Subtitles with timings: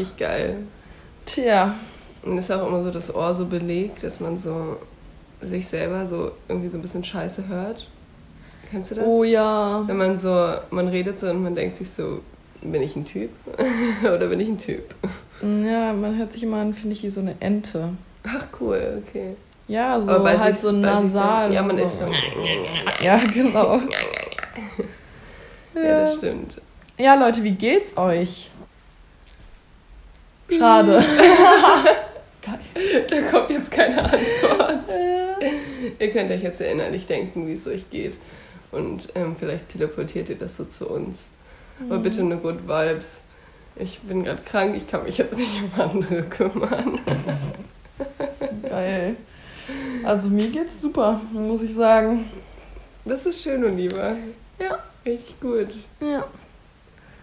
[0.00, 0.58] Richtig geil.
[1.26, 1.74] Tja.
[2.22, 4.76] Und ist auch immer so das Ohr so belegt, dass man so
[5.40, 7.86] sich selber so irgendwie so ein bisschen scheiße hört.
[8.70, 9.04] Kennst du das?
[9.06, 9.82] Oh ja.
[9.86, 12.20] Wenn man so, man redet so und man denkt sich so,
[12.62, 13.30] bin ich ein Typ?
[14.02, 14.94] Oder bin ich ein Typ?
[15.42, 17.88] Ja, man hört sich immer an, finde ich, wie so eine Ente.
[18.24, 19.34] Ach cool, okay.
[19.66, 21.48] Ja, so halt sich- so nasal.
[21.48, 21.82] selber- Ja, man so.
[21.84, 22.04] ist so.
[23.02, 23.80] Ja, genau.
[25.74, 26.60] Ja, das stimmt.
[26.98, 28.50] Ja, Leute, wie geht's euch?
[30.58, 31.02] Schade.
[33.08, 34.84] Da kommt jetzt keine Antwort.
[35.98, 38.16] Ihr könnt euch jetzt innerlich denken, wie es euch geht.
[38.72, 41.28] Und ähm, vielleicht teleportiert ihr das so zu uns.
[41.88, 42.02] Aber Mhm.
[42.02, 43.22] bitte nur Good Vibes.
[43.76, 46.98] Ich bin gerade krank, ich kann mich jetzt nicht um andere kümmern.
[48.68, 49.16] Geil.
[50.04, 52.30] Also mir geht's super, muss ich sagen.
[53.04, 54.16] Das ist schön, Oliver.
[54.58, 54.78] Ja.
[55.04, 55.68] Richtig gut.
[56.00, 56.24] Ja.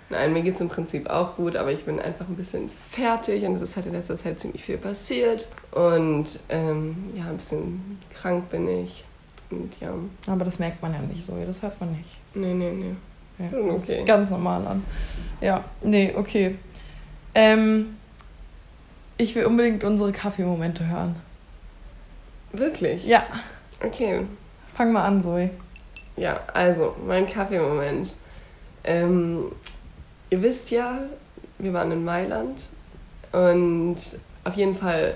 [0.09, 3.43] Nein, mir geht es im Prinzip auch gut, aber ich bin einfach ein bisschen fertig
[3.43, 5.47] und es ist halt in letzter Zeit ziemlich viel passiert.
[5.71, 9.03] Und ähm, ja, ein bisschen krank bin ich.
[9.51, 9.93] Und ja,
[10.27, 12.15] Aber das merkt man ja nicht so, das hört man nicht.
[12.33, 12.95] nee, nee, nee.
[13.39, 13.99] Ja, das okay.
[13.99, 14.83] ist ganz normal an.
[15.41, 16.55] Ja, nee, okay.
[17.35, 17.97] Ähm,
[19.17, 21.15] ich will unbedingt unsere Kaffeemomente hören.
[22.53, 23.05] Wirklich?
[23.05, 23.23] Ja,
[23.83, 24.21] Okay.
[24.73, 25.51] fang mal an, Zoe.
[26.15, 28.15] Ja, also, mein Kaffeemoment.
[28.83, 29.51] Ähm,
[30.29, 30.99] ihr wisst ja,
[31.57, 32.65] wir waren in Mailand
[33.31, 33.97] und
[34.43, 35.15] auf jeden Fall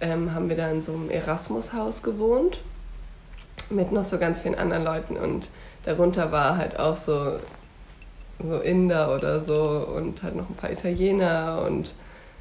[0.00, 2.60] ähm, haben wir da in so einem Erasmus-Haus gewohnt
[3.70, 5.48] mit noch so ganz vielen anderen Leuten und
[5.84, 7.38] darunter war halt auch so,
[8.42, 9.62] so Inder oder so
[9.96, 11.92] und halt noch ein paar Italiener und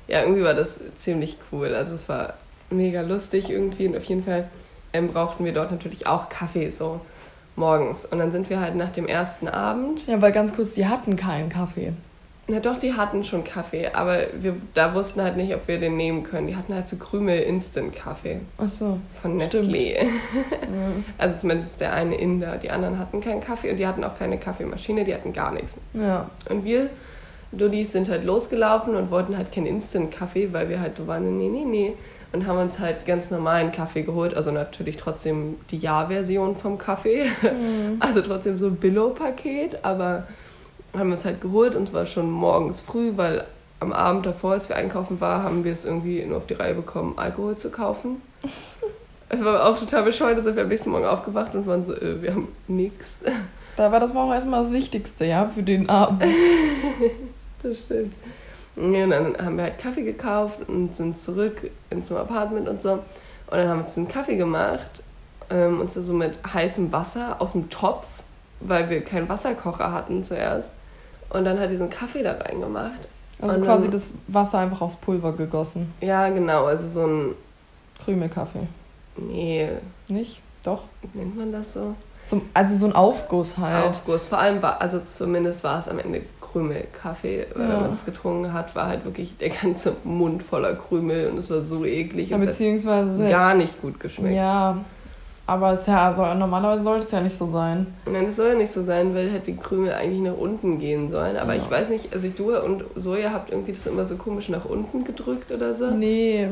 [0.07, 1.73] ja, irgendwie war das ziemlich cool.
[1.73, 2.33] Also es war
[2.69, 4.49] mega lustig irgendwie und auf jeden Fall
[4.93, 6.99] ähm, brauchten wir dort natürlich auch Kaffee so
[7.55, 8.05] morgens.
[8.05, 10.07] Und dann sind wir halt nach dem ersten Abend.
[10.07, 11.93] Ja, weil ganz kurz, die hatten keinen Kaffee.
[12.47, 15.95] Na doch, die hatten schon Kaffee, aber wir da wussten halt nicht, ob wir den
[15.95, 16.47] nehmen können.
[16.47, 18.97] Die hatten halt so Krümel Instant Kaffee Ach so.
[19.21, 19.39] von.
[19.39, 19.95] Nestlé.
[20.61, 20.91] Ja.
[21.17, 22.57] Also zumindest der eine Inder.
[22.57, 25.77] Die anderen hatten keinen Kaffee und die hatten auch keine Kaffeemaschine, die hatten gar nichts.
[25.93, 26.29] ja.
[26.49, 26.89] Und wir,
[27.51, 31.47] Dullis, sind halt losgelaufen und wollten halt keinen Instant-Kaffee, weil wir halt so waren, nee,
[31.49, 31.93] nee, nee.
[32.33, 34.33] Und haben uns halt ganz normalen Kaffee geholt.
[34.35, 37.25] Also natürlich trotzdem die Ja-Version vom Kaffee.
[37.41, 37.97] Mhm.
[37.99, 40.23] Also trotzdem so ein Billo-Paket, aber
[40.97, 43.45] haben uns halt geholt und zwar schon morgens früh, weil
[43.79, 46.75] am Abend davor, als wir einkaufen waren, haben wir es irgendwie nur auf die Reihe
[46.75, 48.21] bekommen, Alkohol zu kaufen.
[49.33, 51.95] Es war auch total bescheuert, da sind wir am nächsten Morgen aufgewacht und waren so,
[51.95, 53.21] äh, wir haben nix.
[53.77, 56.23] Da war das war auch erstmal das Wichtigste, ja, für den Abend.
[57.63, 58.13] Das stimmt.
[58.75, 62.93] Und dann haben wir halt Kaffee gekauft und sind zurück ins Apartment und so.
[62.93, 63.01] Und
[63.51, 65.03] dann haben wir uns einen Kaffee gemacht.
[65.49, 68.05] Ähm, und zwar so mit heißem Wasser aus dem Topf,
[68.61, 70.71] weil wir keinen Wasserkocher hatten zuerst.
[71.29, 72.99] Und dann hat diesen Kaffee da reingemacht.
[73.41, 75.91] Also Und quasi dann- das Wasser einfach aufs Pulver gegossen.
[75.99, 77.35] Ja, genau, also so ein.
[78.05, 78.67] Krümelkaffee.
[79.17, 79.69] Nee,
[80.07, 80.39] Nicht?
[80.63, 80.83] Doch.
[81.13, 81.95] nennt man das so?
[82.27, 83.85] Zum, also so ein Aufguss halt.
[83.85, 84.27] Aufguss.
[84.27, 87.45] Vor allem war, also zumindest war es am Ende Krümelkaffee.
[87.55, 87.73] Weil Ja.
[87.75, 91.49] wenn man es getrunken hat, war halt wirklich der ganze Mund voller Krümel und es
[91.49, 92.29] war so eklig.
[92.29, 94.35] Ja, es beziehungsweise gar nicht gut geschmeckt.
[94.35, 94.77] Ja,
[95.47, 97.87] aber es ja, also normalerweise soll es ja nicht so sein.
[98.05, 101.09] Nein, das soll ja nicht so sein, weil hätte die Krümel eigentlich nach unten gehen
[101.09, 101.35] sollen.
[101.37, 101.61] Aber Ja.
[101.61, 105.03] ich weiß nicht, also du und Soja habt irgendwie das immer so komisch nach unten
[105.03, 105.89] gedrückt oder so.
[105.91, 106.47] Nee.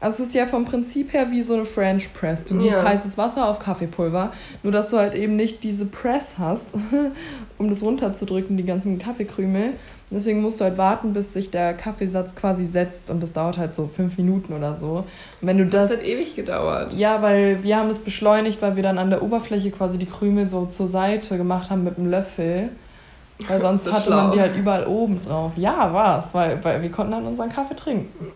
[0.00, 2.44] Also es ist ja vom Prinzip her wie so eine French Press.
[2.44, 2.82] Du gießt Ja.
[2.84, 6.74] heißes Wasser auf Kaffeepulver, nur dass du halt eben nicht diese Press hast,
[7.58, 9.74] um das runterzudrücken, die ganzen Kaffeekrümel.
[10.10, 13.74] Deswegen musst du halt warten, bis sich der Kaffeesatz quasi setzt und das dauert halt
[13.74, 15.04] so fünf Minuten oder so.
[15.40, 15.98] Und wenn du Das das...
[15.98, 16.92] hat ewig gedauert.
[16.92, 20.48] Ja, weil wir haben es beschleunigt, weil wir dann an der Oberfläche quasi die Krümel
[20.48, 22.70] so zur Seite gemacht haben mit einem Löffel.
[23.48, 24.16] Weil sonst So hatte schlau.
[24.16, 25.52] man die halt überall oben drauf.
[25.56, 28.28] Ja, war's, weil, weil wir konnten dann unseren Kaffee trinken.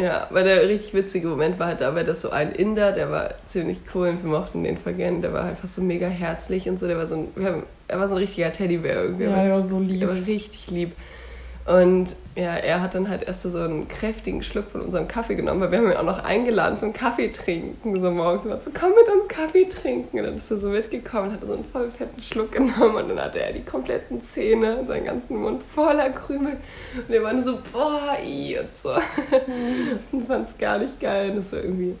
[0.00, 3.34] Ja, weil der richtig witzige Moment war halt dabei, dass so ein Inder, der war
[3.46, 6.86] ziemlich cool und wir mochten den gern, der war einfach so mega herzlich und so,
[6.86, 9.24] der war so ein, haben, er war so ein richtiger Teddybär irgendwie.
[9.24, 10.00] Ja, Er der war so lieb.
[10.00, 10.92] Der war richtig lieb.
[11.66, 15.60] Und ja, er hat dann halt erst so einen kräftigen Schluck von unserem Kaffee genommen,
[15.60, 18.00] weil wir haben ihn auch noch eingeladen zum Kaffee trinken.
[18.00, 20.18] So morgens immer so, komm mit uns Kaffee trinken.
[20.18, 23.08] Und dann ist er so mitgekommen und hat so einen voll fetten Schluck genommen und
[23.10, 26.56] dann hatte er die kompletten Zähne und seinen ganzen Mund voller Krümel.
[27.06, 28.94] Und er war nur so, boah, i und so.
[30.12, 31.30] Und fand es gar nicht geil.
[31.30, 31.94] Und das war irgendwie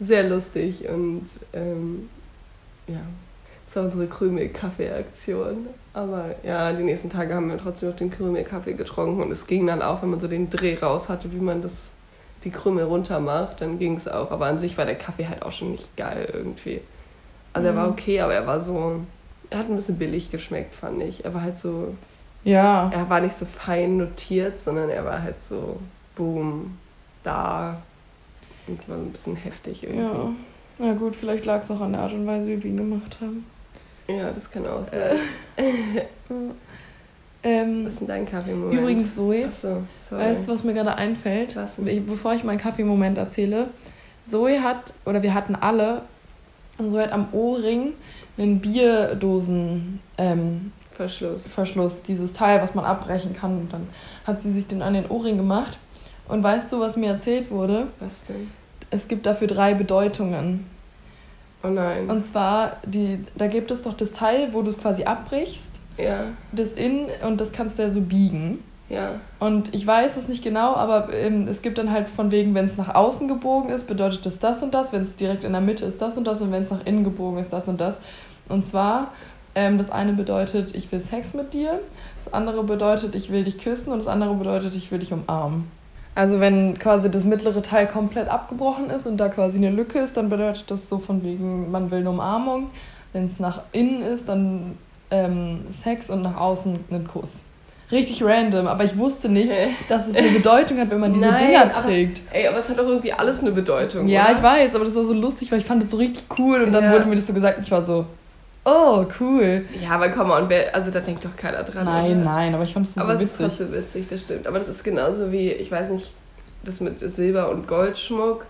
[0.00, 2.08] sehr lustig und ähm,
[2.86, 3.00] ja,
[3.66, 5.68] das war unsere Krümel-Kaffee-Aktion.
[5.96, 9.66] Aber ja, die nächsten Tage haben wir trotzdem noch den Krümel-Kaffee getrunken und es ging
[9.66, 11.90] dann auch, wenn man so den Dreh raus hatte, wie man das,
[12.44, 14.30] die Krümel runter macht, dann ging es auch.
[14.30, 16.82] Aber an sich war der Kaffee halt auch schon nicht geil irgendwie.
[17.54, 17.92] Also er war Mhm.
[17.94, 19.00] okay, aber er war so,
[19.48, 21.24] er hat ein bisschen billig geschmeckt, fand ich.
[21.24, 21.88] Er war halt so,
[22.44, 22.90] Ja.
[22.92, 25.78] Er war nicht so fein notiert, sondern er war halt so,
[26.14, 26.76] boom,
[27.24, 27.80] da.
[28.66, 30.02] Und war so ein bisschen heftig irgendwie.
[30.02, 30.32] Ja.
[30.78, 33.16] Na gut, vielleicht lag es auch an der Art und Weise, wie wir ihn gemacht
[33.22, 33.46] haben.
[34.08, 35.18] Ja, das kann auch sein.
[37.42, 38.80] Ähm, Was ist denn dein Kaffeemoment?
[38.80, 39.84] übrigens, Zoe, sorry.
[40.10, 41.54] weißt du, was mir gerade einfällt?
[41.54, 43.68] Was Bevor ich meinen Kaffeemoment erzähle.
[44.28, 46.02] Zoe hat, oder wir hatten alle,
[46.76, 47.92] Zoe hat am Ohrring
[48.36, 51.42] einen Bierdosen ähm, Verschluss.
[51.46, 53.58] Verschluss, dieses Teil, was man abbrechen kann.
[53.60, 53.86] Und dann
[54.26, 55.78] hat sie sich den an den Ohrring gemacht.
[56.26, 57.86] Und weißt du, was mir erzählt wurde?
[58.00, 58.50] Was denn?
[58.90, 60.66] Es gibt dafür drei Bedeutungen.
[61.66, 62.08] Oh nein.
[62.10, 66.24] Und zwar, die, da gibt es doch das Teil, wo du es quasi abbrichst, ja,
[66.52, 68.62] das in und das kannst du ja so biegen.
[68.88, 69.12] ja.
[69.40, 72.66] Und ich weiß es nicht genau, aber ähm, es gibt dann halt von wegen, wenn
[72.66, 74.92] es nach außen gebogen ist, bedeutet das das und das.
[74.92, 76.40] Wenn es direkt in der Mitte ist, das und das.
[76.42, 77.98] Und wenn es nach innen gebogen ist, das und das.
[78.48, 79.12] Und zwar,
[79.54, 81.80] ähm, das eine bedeutet, ich will Sex mit dir.
[82.18, 83.92] Das andere bedeutet, ich will dich küssen.
[83.92, 85.70] Und das andere bedeutet, ich will dich umarmen.
[86.16, 90.16] Also wenn quasi das mittlere Teil komplett abgebrochen ist und da quasi eine Lücke ist,
[90.16, 92.70] dann bedeutet das so von wegen, man will eine Umarmung.
[93.12, 94.76] Wenn es nach innen ist, dann
[95.10, 97.44] ähm, Sex und nach außen einen Kuss.
[97.92, 99.68] Richtig random, aber ich wusste nicht, Hä?
[99.88, 102.22] dass es eine Bedeutung hat, wenn man diese Nein, Dinger aber- trägt.
[102.32, 104.08] Ey, aber es hat doch irgendwie alles eine Bedeutung.
[104.08, 104.32] Ja, oder?
[104.32, 106.72] ich weiß, aber das war so lustig, weil ich fand es so richtig cool und
[106.72, 106.92] dann Ja.
[106.92, 108.06] wurde mir das so gesagt ich war so,
[108.66, 109.64] oh, cool.
[109.82, 111.84] Ja, aber komm on, wer, also da denkt doch keiner dran.
[111.86, 112.24] Nein, oder?
[112.24, 113.46] nein, aber ich fand es so Aber es ist witzig.
[113.46, 114.46] trotzdem witzig, das stimmt.
[114.46, 116.12] Aber das ist genauso wie, ich weiß nicht,
[116.64, 118.44] das mit Silber- und Goldschmuck,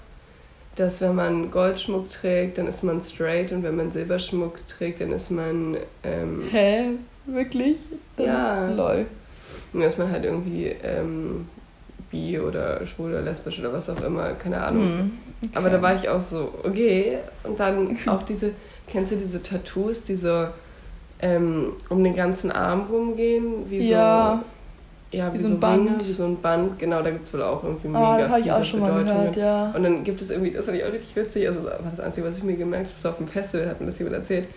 [0.77, 5.13] dass wenn man Goldschmuck trägt, dann ist man straight und wenn man Silberschmuck trägt, dann
[5.13, 6.91] ist man, ähm, Hä?
[7.27, 7.77] Wirklich?
[8.19, 8.69] Ja.
[8.71, 9.07] Lol.
[9.73, 11.47] dann ist man halt irgendwie ähm,
[12.11, 14.83] bi oder schwul oder lesbisch oder was auch immer, keine Ahnung.
[14.83, 15.51] Hm, okay.
[15.55, 17.19] Aber da war ich auch so, okay.
[17.43, 18.53] Und dann auch diese,
[18.89, 20.49] kennst du diese Tattoos, die so
[21.21, 23.71] ähm, um den ganzen Arm rumgehen?
[23.71, 24.43] Wie Ja.
[25.13, 26.09] so, ja, wie, Wie so, ein Ringe, Band.
[26.09, 26.79] wie so ein Band.
[26.79, 28.81] Genau, da gibt es wohl auch irgendwie Oh, mega das habe ich viele auch schon
[28.81, 29.33] mal Bedeutungen.
[29.33, 29.73] gehört, ja.
[29.75, 32.01] Und dann gibt es irgendwie, das fand ich auch richtig witzig, also das war das
[32.01, 34.49] Einzige, was ich mir gemerkt habe, so auf dem Festival hat mir das jemand erzählt,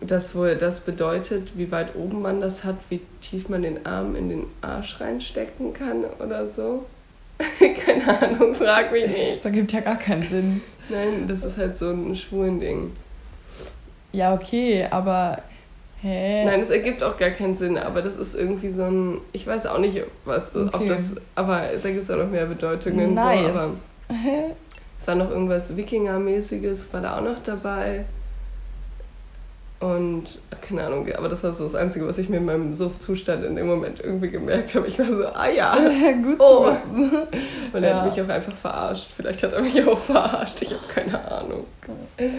[0.00, 4.14] dass wohl das bedeutet, wie weit oben man das hat, wie tief man den Arm
[4.14, 6.84] in den Arsch reinstecken kann oder so.
[7.58, 9.36] Keine Ahnung, frag mich nicht.
[9.38, 10.60] Das ergibt ja gar keinen Sinn.
[10.88, 12.90] Nein, das ist halt so ein schwulen Ding.
[14.12, 15.42] Ja, okay, aber
[16.02, 16.44] hä?
[16.44, 19.66] Nein, es ergibt auch gar keinen Sinn, aber das ist irgendwie so ein, ich weiß
[19.66, 20.88] auch nicht, was das, ob Okay.
[20.88, 23.14] das, aber da gibt es auch noch mehr Bedeutungen.
[23.14, 23.84] So, aber nice.
[25.00, 28.04] Es war noch irgendwas Wikinger-mäßiges, war da auch noch dabei.
[29.80, 30.24] Und
[30.60, 33.54] keine Ahnung, aber das war so das Einzige, was ich mir in meinem Suchtzustand in
[33.54, 34.88] dem Moment irgendwie gemerkt habe.
[34.88, 35.74] Ich war so, ah ja.
[36.22, 36.64] Gut Oh.
[36.64, 37.12] zu wissen.
[37.72, 38.02] Und er Ja.
[38.02, 39.08] hat mich auch einfach verarscht.
[39.16, 41.64] Vielleicht hat er mich auch verarscht, ich habe keine Ahnung.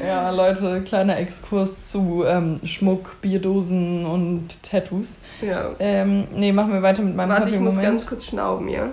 [0.05, 5.19] Ja, Leute, kleiner Exkurs zu ähm, Schmuck, Bierdosen und Tattoos.
[5.41, 5.69] Ja.
[5.79, 7.99] Ähm, nee, machen wir weiter mit meinem Warte, ich muss Kaffeemoment.
[7.99, 8.87] ganz kurz schnauben, ja?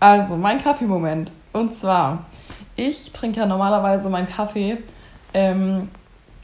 [0.00, 1.30] Also, mein Kaffeemoment.
[1.52, 2.24] Und zwar,
[2.76, 4.78] ich trinke ja normalerweise meinen Kaffee
[5.34, 5.88] ähm,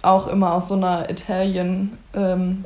[0.06, 2.64] auch immer aus so einer Italien ähm,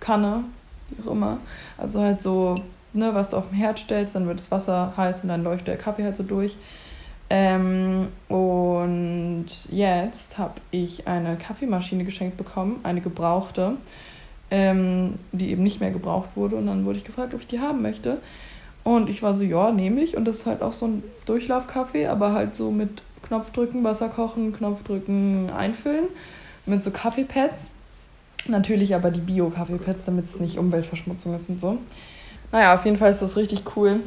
[0.00, 0.44] Kanne,
[0.90, 1.38] wie auch immer.
[1.78, 2.54] Also halt so,
[2.92, 5.68] ne, was du auf dem Herd stellst, dann wird das Wasser heiß und dann läuft
[5.68, 6.56] der Kaffee halt so durch.
[7.30, 13.76] Ähm, und jetzt habe ich eine Kaffeemaschine geschenkt bekommen, eine gebrauchte,
[14.50, 16.56] ähm, die eben nicht mehr gebraucht wurde.
[16.56, 18.18] Und dann wurde ich gefragt, ob ich die haben möchte.
[18.82, 20.16] Und ich war so, ja, nehme ich.
[20.16, 24.52] Und das ist halt auch so ein Durchlaufkaffee, aber halt so mit Knopfdrücken, Wasser kochen,
[24.52, 26.08] Knopfdrücken, einfüllen.
[26.66, 27.70] Mit so Kaffeepads.
[28.46, 31.78] Natürlich aber die Bio-Kaffeepads, damit es nicht Umweltverschmutzung ist und so.
[32.52, 34.00] Naja, auf jeden Fall ist das richtig cool,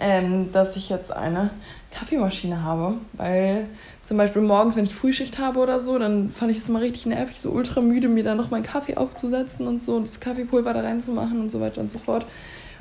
[0.00, 1.50] ähm, dass ich jetzt eine
[1.92, 2.96] Kaffeemaschine habe.
[3.12, 3.66] Weil
[4.02, 7.06] zum Beispiel morgens, wenn ich Frühschicht habe oder so, dann fand ich es immer richtig
[7.06, 10.80] nervig, so ultra müde, mir dann noch meinen Kaffee aufzusetzen und so, das Kaffeepulver da
[10.80, 12.26] reinzumachen und so weiter und so fort.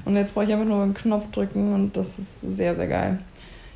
[0.06, 3.20] Und jetzt brauche ich einfach nur einen Knopf drücken und das ist sehr, sehr geil.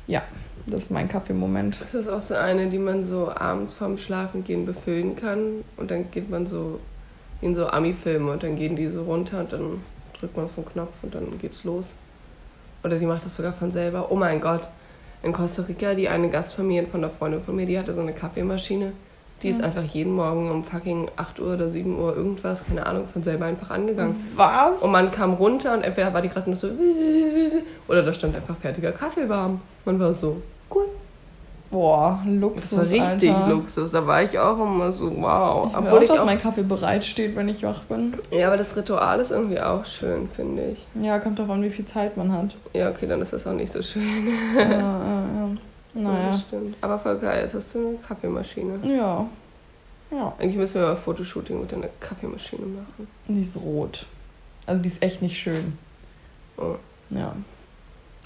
[0.06, 0.22] Ja,
[0.70, 1.80] das ist mein Kaffeemoment.
[1.80, 5.64] Ist das auch so eine, die man so abends vorm Schlafengehen befüllen kann?
[5.76, 6.80] Und dann geht man so
[7.40, 9.80] in so Ami-Filme und dann gehen die so runter und dann
[10.18, 11.94] drückt man auf so einen Knopf und dann geht's los.
[12.84, 14.10] Oder die macht das sogar von selber.
[14.10, 14.66] Oh mein Gott.
[15.22, 18.12] In Costa Rica, die eine Gastfamilie von einer Freundin von mir, die hatte so eine
[18.12, 18.92] Kaffeemaschine.
[19.42, 23.06] Die ist einfach jeden Morgen um fucking 8 Uhr oder 7 Uhr irgendwas, keine Ahnung,
[23.06, 24.16] von selber einfach angegangen.
[24.34, 24.80] Was?
[24.82, 26.68] Und man kam runter und entweder war die gerade noch so
[27.86, 29.60] oder da stand einfach fertiger Kaffee warm.
[29.84, 30.42] Man war so,
[30.74, 30.86] cool.
[31.70, 33.48] Boah, Luxus, Das war richtig Alter.
[33.48, 33.90] Luxus.
[33.90, 35.68] Da war ich auch immer so, wow.
[35.70, 38.14] Ich Obwohl auch, ich dass auch, mein Kaffee bereitsteht, wenn ich wach bin.
[38.30, 40.86] ja, aber das Ritual ist irgendwie auch schön, finde ich.
[40.94, 42.56] Ja, kommt drauf an, wie viel Zeit man hat.
[42.72, 44.28] Ja, okay, dann ist das auch nicht so schön.
[44.56, 45.48] ja, ja, ja.
[45.94, 46.38] Ja, Naja.
[46.46, 46.76] stimmt.
[46.80, 48.74] Aber voll geil, jetzt hast du eine Kaffeemaschine.
[48.84, 49.26] Ja.
[50.10, 50.32] Ja.
[50.38, 53.08] Eigentlich müssen wir mal ein Fotoshooting mit einer Kaffeemaschine machen.
[53.26, 54.06] Die ist rot.
[54.66, 55.76] Also die ist echt nicht schön.
[56.56, 56.76] Oh.
[57.10, 57.32] Ja.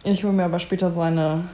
[0.04, 1.44] Ich hole mir aber später so eine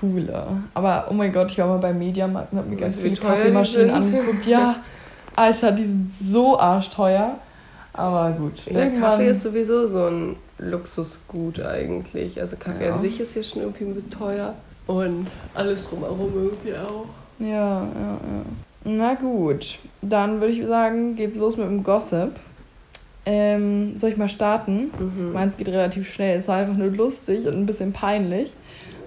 [0.00, 0.46] coole.
[0.74, 3.90] Aber oh mein Gott, ich war mal beim Mediamarkt und habe mir ganz viele Kaffeemaschinen
[3.90, 4.46] angeguckt.
[4.46, 4.76] Ja,
[5.36, 7.36] Alter, die sind so arschteuer.
[7.92, 8.64] Aber gut.
[8.66, 12.40] Ja, Kaffee ist sowieso so ein Luxusgut eigentlich.
[12.40, 12.94] Also Kaffee Ja.
[12.94, 14.54] an sich ist ja schon irgendwie ein bisschen teuer.
[14.86, 17.06] Und alles drumherum irgendwie auch.
[17.40, 18.42] Ja, ja, ja.
[18.84, 22.32] Na gut, dann würde ich sagen, geht's los mit dem Gossip.
[23.26, 24.90] Ähm, soll ich mal starten?
[24.98, 25.32] Mhm.
[25.34, 26.38] Meins geht relativ schnell.
[26.38, 28.54] Es war einfach nur lustig und ein bisschen peinlich.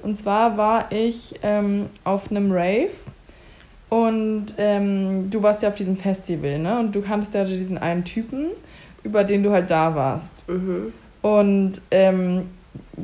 [0.03, 2.91] Und zwar war ich ähm, auf einem Rave
[3.89, 6.79] und ähm, du warst ja auf diesem Festival, ne?
[6.79, 8.51] Und du kanntest ja diesen einen Typen,
[9.03, 10.47] über den du halt da warst.
[10.47, 10.93] Mhm.
[11.21, 12.49] Und ähm,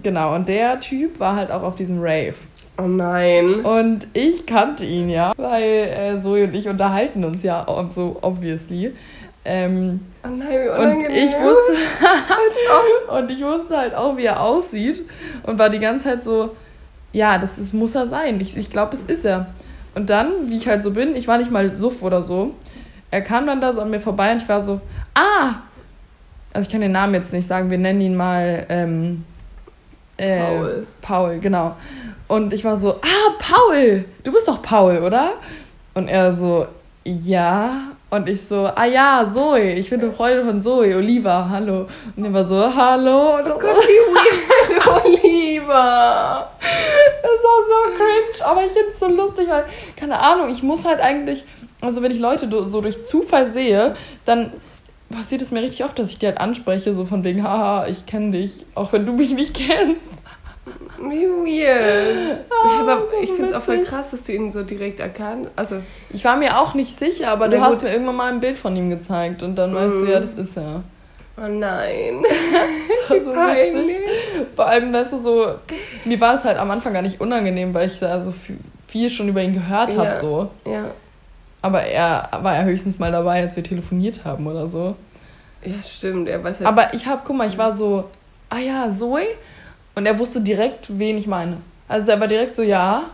[0.01, 2.36] genau, und der Typ war halt auch auf diesem Rave.
[2.80, 3.62] Oh nein.
[3.66, 8.18] Und ich kannte ihn ja, weil äh, Zoe und ich unterhalten uns ja auch so
[8.22, 8.94] obviously.
[9.44, 11.16] Ähm, Oh nein, wie und unangenehm.
[11.18, 11.74] ich wusste
[13.18, 15.04] und ich wusste halt auch, wie er aussieht
[15.44, 16.56] und war die ganze Zeit so,
[17.17, 18.39] ja, das ist, muss er sein.
[18.39, 19.47] Ich, ich glaube, es ist er.
[19.95, 22.53] Und dann, wie ich halt so bin, ich war nicht mal suff oder so.
[23.09, 24.79] Er kam dann da so an mir vorbei und ich war so,
[25.15, 25.55] ah!
[26.53, 29.25] Also ich kann den Namen jetzt nicht sagen, wir nennen ihn mal ähm,
[30.17, 30.88] äh, Paul.
[31.01, 31.75] Paul, genau.
[32.27, 35.33] Und ich war so, ah, Paul, du bist doch Paul, oder?
[35.95, 36.67] Und er so,
[37.03, 37.93] ja.
[38.10, 41.88] Und ich so, ah ja, Zoe, ich bin eine Freundin von Zoe, Oliva, hallo.
[42.16, 43.36] Und er war so, hallo.
[43.36, 46.50] Und Oh Gott, wie weird, Oliver.
[47.22, 49.66] das war so cringe, aber ich finde es so lustig, weil,
[49.98, 51.44] keine Ahnung, ich muss halt eigentlich,
[51.82, 54.54] also wenn ich Leute so durch Zufall sehe, dann
[55.10, 58.06] passiert es mir richtig oft, dass ich die halt anspreche, so von wegen, haha, ich
[58.06, 60.14] kenne dich, auch wenn du mich nicht kennst.
[61.00, 62.39] Wie weird.
[62.50, 65.00] Ah, aber ist ich so finde es auch voll krass, dass du ihn so direkt
[65.00, 65.77] erkannt Also,
[66.12, 67.83] Ich war mir auch nicht sicher, aber du hast gut.
[67.83, 70.09] mir irgendwann mal ein Bild von ihm gezeigt und dann weißt du, Mhm.
[70.12, 70.83] ja, das ist er.
[71.38, 72.24] oh nein.
[73.07, 73.95] So witzig.
[74.55, 75.47] Vor allem, weißt du, so,
[76.03, 78.33] mir war es halt am Anfang gar nicht unangenehm, weil ich da so
[78.88, 80.13] viel, schon über ihn gehört habe, Ja.
[80.15, 80.50] so.
[80.65, 80.86] Ja.
[81.62, 84.95] Aber er war ja höchstens mal dabei, als wir telefoniert haben oder so.
[85.63, 86.27] Ja, stimmt.
[86.29, 86.67] Er weiß ja.
[86.67, 88.05] Aber ich hab, guck mal, ich war so,
[88.50, 89.25] ah ja, Zoe?
[89.98, 91.58] Und er wusste direkt, wen ich meine.
[91.88, 93.06] Also er war direkt so, ja.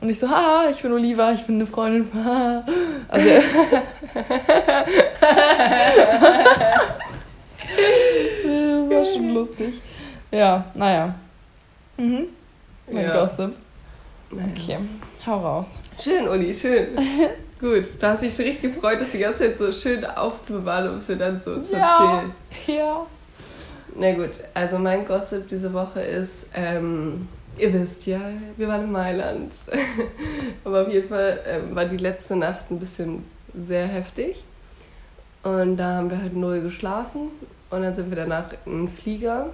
[0.00, 2.10] Und ich so, haha, ich bin Oliva, ich bin eine Freundin.
[3.08, 3.28] Also
[8.44, 9.74] das war schon lustig.
[10.30, 11.14] Ja, naja.
[11.98, 12.28] Mhm.
[12.90, 13.20] Mein Ja.
[13.20, 13.52] Gossip.
[14.32, 14.78] Okay,
[15.26, 15.66] hau raus.
[16.02, 16.96] Schön, Uli, schön.
[17.60, 20.96] Gut, da hast du dich richtig gefreut, das die ganze Zeit so schön aufzubewahren, um
[20.96, 21.98] es mir dann so zu Ja.
[22.14, 22.32] erzählen.
[22.78, 23.06] Ja.
[23.96, 27.28] Na gut, also mein Gossip diese Woche ist, ähm,
[27.58, 28.20] ihr wisst ja,
[28.56, 29.54] wir waren in Mailand.
[30.64, 34.44] Aber auf jeden Fall ähm, war die letzte Nacht ein bisschen sehr heftig.
[35.42, 37.30] Und da haben wir halt null geschlafen.
[37.70, 39.50] Und dann sind wir danach in einen Flieger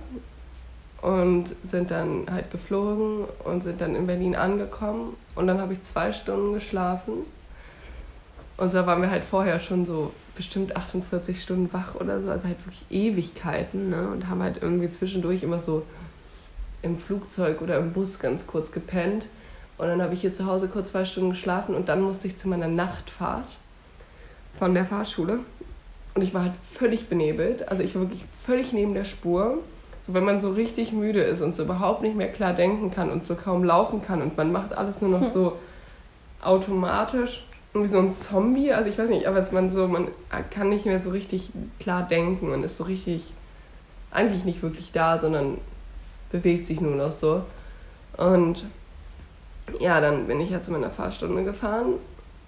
[1.02, 5.16] und sind dann halt geflogen und sind dann in Berlin angekommen.
[5.35, 7.25] Und dann habe ich zwei Stunden geschlafen.
[8.57, 12.45] Und so waren wir halt vorher schon so bestimmt 48 Stunden wach oder so, also
[12.47, 14.09] halt wirklich Ewigkeiten, ne?
[14.09, 15.85] Und haben halt irgendwie zwischendurch immer so
[16.83, 19.26] im Flugzeug oder im Bus ganz kurz gepennt.
[19.78, 22.37] Und dann habe ich hier zu Hause kurz zwei Stunden geschlafen und dann musste ich
[22.37, 23.49] zu meiner Nachtfahrt
[24.59, 25.40] von der Fahrschule.
[26.14, 27.69] Und ich war halt völlig benebelt.
[27.69, 29.59] Also ich war wirklich völlig neben der Spur.
[30.07, 33.11] So, wenn man so richtig müde ist und so überhaupt nicht mehr klar denken kann
[33.11, 35.59] und so kaum laufen kann und man macht alles nur noch so
[36.40, 37.45] automatisch,
[37.76, 38.73] irgendwie so ein Zombie.
[38.73, 40.09] Also ich weiß nicht, aber man so, man
[40.50, 43.33] kann nicht mehr so richtig klar denken und ist so richtig
[44.11, 45.59] eigentlich nicht wirklich da, sondern
[46.33, 47.42] bewegt sich nur noch so.
[48.16, 48.64] Und
[49.78, 51.95] ja, dann bin ich ja zu meiner Fahrstunde gefahren,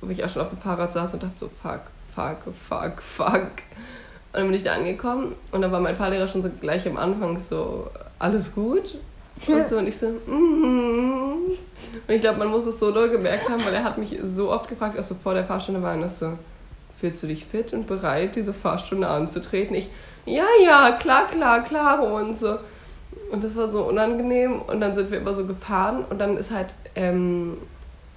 [0.00, 1.82] wo ich auch schon auf dem Fahrrad saß und dachte so, fuck,
[2.14, 3.52] fuck, fuck, fuck.
[4.32, 6.96] Und dann bin ich da angekommen und dann war mein Fahrlehrer schon so gleich am
[6.96, 8.94] Anfang so, alles gut?
[9.48, 11.52] Und so, und ich so, mhm.
[12.06, 14.50] Und ich glaube, man muss es so doll gemerkt haben, weil er hat mich so
[14.50, 16.32] oft gefragt, als wir vor der Fahrstunde waren, dass so,
[17.00, 19.76] fühlst du dich fit und bereit, diese Fahrstunde anzutreten?
[19.76, 19.88] Ich,
[20.26, 22.58] ja, ja, klar, klar, klar und so.
[23.30, 26.50] Und das war so unangenehm und dann sind wir immer so gefahren und dann ist
[26.50, 27.58] halt, ähm,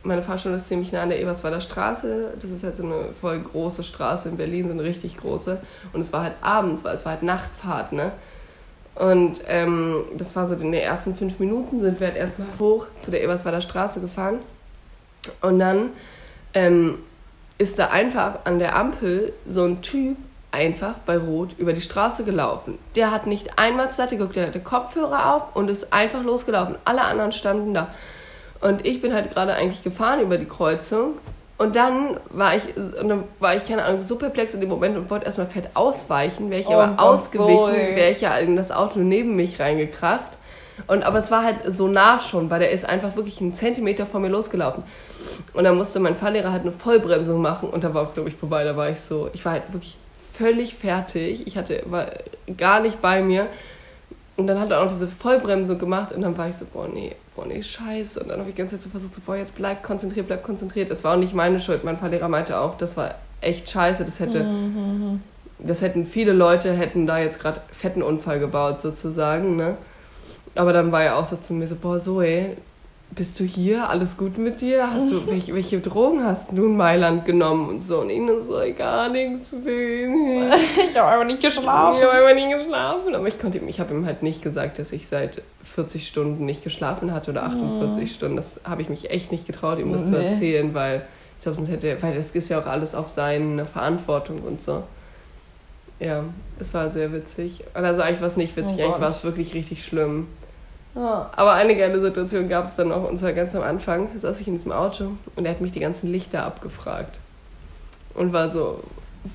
[0.03, 2.33] meine Fahrstunde ist ziemlich nah an der Eberswalder Straße.
[2.39, 5.61] Das ist halt so eine voll große Straße in Berlin, so eine richtig große.
[5.93, 8.11] Und es war halt abends, weil es war halt Nachtfahrt, ne?
[9.01, 12.85] Und ähm, das war so in den ersten fünf Minuten, sind wir halt erstmal hoch
[12.99, 14.37] zu der Eberswalder Straße gefahren.
[15.41, 15.89] Und dann
[16.53, 16.99] ähm,
[17.57, 20.17] ist da einfach an der Ampel so ein Typ
[20.51, 22.77] einfach bei Rot über die Straße gelaufen.
[22.95, 26.77] Der hat nicht einmal zur Seite geguckt, der hatte Kopfhörer auf und ist einfach losgelaufen.
[26.85, 27.95] Alle anderen standen da.
[28.59, 31.17] Und ich bin halt gerade eigentlich gefahren über die Kreuzung
[31.61, 35.11] Und dann war ich, dann war ich, keine Ahnung, so perplex in dem Moment und
[35.11, 36.49] wollte erstmal fett ausweichen.
[36.49, 40.25] Wäre ich Oh aber ausgewichen, wäre ich ja in das Auto neben mich reingekracht.
[40.87, 44.07] Und, aber es war halt so nah schon, weil der ist einfach wirklich einen Zentimeter
[44.07, 44.81] vor mir losgelaufen.
[45.53, 48.63] Und dann musste mein Fahrlehrer halt eine Vollbremsung machen und da war, glaube ich, vorbei.
[48.63, 49.97] Da war ich so, ich war halt wirklich
[50.33, 51.45] völlig fertig.
[51.45, 52.07] Ich hatte, war
[52.57, 53.45] gar nicht bei mir.
[54.35, 57.15] Und dann hat er auch diese Vollbremsung gemacht und dann war ich so, boah, nee,
[57.35, 58.19] boah, nee, scheiße.
[58.19, 60.43] Und dann habe ich die ganze Zeit so versucht, so, boah, jetzt bleib konzentriert, bleib
[60.43, 60.91] konzentriert.
[60.91, 61.83] Das war auch nicht meine Schuld.
[61.83, 64.05] Mein Fahrlehrer meinte auch, das war echt scheiße.
[64.05, 64.45] Das hätte,
[65.59, 69.77] das hätten viele Leute, hätten da jetzt gerade fetten Unfall gebaut, sozusagen, ne?
[70.55, 72.57] Aber dann war er auch so zu mir so, boah, Zoe,
[73.13, 73.89] bist du hier?
[73.89, 74.89] Alles gut mit dir?
[74.91, 78.01] Hast du, welche, welche Drogen hast du in Mailand genommen und so?
[78.01, 79.49] Und ich so, gar nichts.
[80.91, 83.15] Ich habe einfach nicht Ich habe einfach nicht geschlafen.
[83.15, 86.45] Aber ich konnte ihm, ich habe ihm halt nicht gesagt, dass ich seit 40 Stunden
[86.45, 88.37] nicht geschlafen hatte oder 48 Stunden.
[88.37, 90.25] Das habe ich mich echt nicht getraut, ihm das zu Nee.
[90.25, 91.05] erzählen, weil
[91.37, 94.61] ich glaube, sonst hätte er, weil das ist ja auch alles auf seine Verantwortung und
[94.61, 94.83] so.
[95.99, 96.23] Ja,
[96.59, 97.63] es war sehr witzig.
[97.73, 100.27] Also eigentlich war es nicht witzig, Oh eigentlich war es wirklich richtig schlimm.
[100.95, 101.29] Ja.
[101.35, 104.47] Aber eine geile Situation gab es dann auch, und zwar ganz am Anfang, saß ich
[104.47, 107.19] in diesem Auto und er hat mich die ganzen Lichter abgefragt.
[108.13, 108.83] Und war so,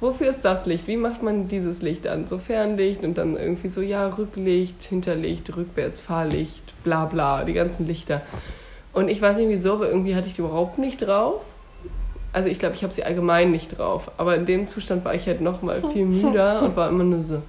[0.00, 0.86] wofür ist das Licht?
[0.86, 2.26] Wie macht man dieses Licht an?
[2.26, 7.86] So Fernlicht und dann irgendwie so, ja, Rücklicht, Hinterlicht, Rückwärts, Fahrlicht, bla bla, die ganzen
[7.86, 8.20] Lichter.
[8.92, 11.40] Und ich weiß nicht wieso, aber irgendwie hatte ich die überhaupt nicht drauf.
[12.32, 14.10] Also ich glaube, ich habe sie allgemein nicht drauf.
[14.18, 17.42] Aber in dem Zustand war ich halt nochmal viel müder und war immer nur so,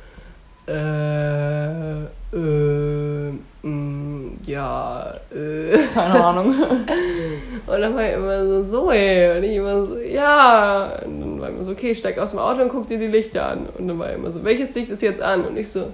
[0.67, 3.31] äh, äh,
[3.61, 5.77] mh, ja, äh.
[5.93, 6.55] Keine Ahnung.
[7.67, 9.37] Und dann war er immer so, Zoe.
[9.37, 10.99] Und ich immer so, ja.
[11.05, 13.07] Und dann war er immer so, okay, steig aus dem Auto und guck dir die
[13.07, 13.67] Lichter an.
[13.77, 15.45] Und dann war er immer so, welches Licht ist jetzt an?
[15.45, 15.87] Und ich so,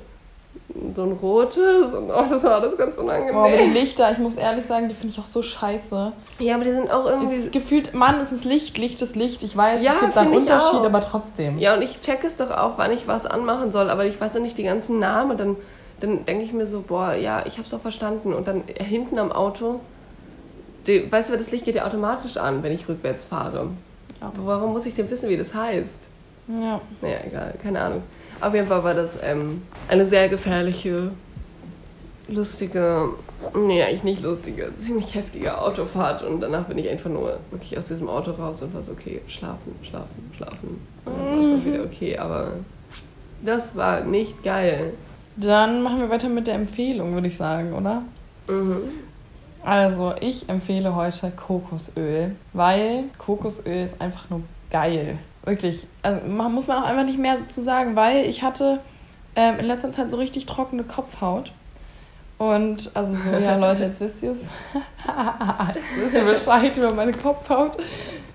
[0.93, 1.93] so ein rotes.
[1.93, 3.33] Und oh, das war alles ganz unangenehm.
[3.33, 6.11] Boah, aber die Lichter, ich muss ehrlich sagen, die finde ich auch so scheiße.
[6.39, 7.35] ja, aber die sind auch Es irgendwie...
[7.35, 9.43] ist gefühlt, Mann, es ist Licht, Licht ist Licht.
[9.43, 10.85] Ich weiß, Ja, es gibt da einen Unterschied, auch.
[10.85, 11.57] aber trotzdem.
[11.59, 14.33] Ja, und ich check es doch auch, wann ich was anmachen soll, aber ich weiß
[14.33, 15.37] ja nicht die ganzen Namen.
[15.37, 15.55] Dann,
[15.99, 18.33] dann denke ich mir so, boah, ja, ich hab's doch verstanden.
[18.33, 19.79] Und dann hinten am Auto,
[20.87, 23.69] die, weißt du, das Licht geht ja automatisch an, wenn ich rückwärts fahre.
[24.19, 25.99] Aber warum muss ich denn wissen, wie das heißt?
[26.47, 26.81] Ja.
[27.01, 28.03] Naja, egal, keine Ahnung.
[28.43, 31.11] Auf jeden Fall war das ähm, eine sehr gefährliche,
[32.27, 33.11] lustige,
[33.55, 36.23] nee, eigentlich nicht lustige, ziemlich heftige Autofahrt.
[36.23, 39.21] Und danach bin ich einfach nur wirklich aus diesem Auto raus und war so, okay,
[39.27, 40.81] schlafen, schlafen, schlafen.
[41.05, 42.51] Und dann war es auch wieder okay, aber
[43.45, 44.93] das war nicht geil.
[45.37, 48.01] Dann machen wir weiter mit der Empfehlung, würde ich sagen, oder?
[48.49, 48.89] Mhm.
[49.63, 55.17] Also, ich empfehle heute Kokosöl, weil Kokosöl ist einfach nur geil.
[55.45, 55.85] Wirklich.
[56.01, 58.79] Also, man muss man auch einfach nicht mehr zu sagen, weil ich hatte
[59.35, 61.51] ähm, in letzter Zeit so richtig trockene Kopfhaut.
[62.37, 64.43] Und, also so, ja, Leute, jetzt wisst ihr es.
[64.43, 67.77] jetzt wisst ihr Bescheid über meine Kopfhaut.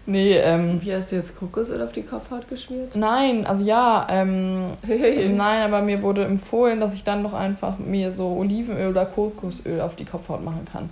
[0.06, 2.96] Nee, ähm, Wie hast du jetzt Kokosöl auf die Kopfhaut geschmiert?
[2.96, 8.10] nein, also ja, ähm, Nein, aber mir wurde empfohlen, dass ich dann doch einfach mir
[8.12, 10.88] so Olivenöl oder Kokosöl auf die Kopfhaut machen kann.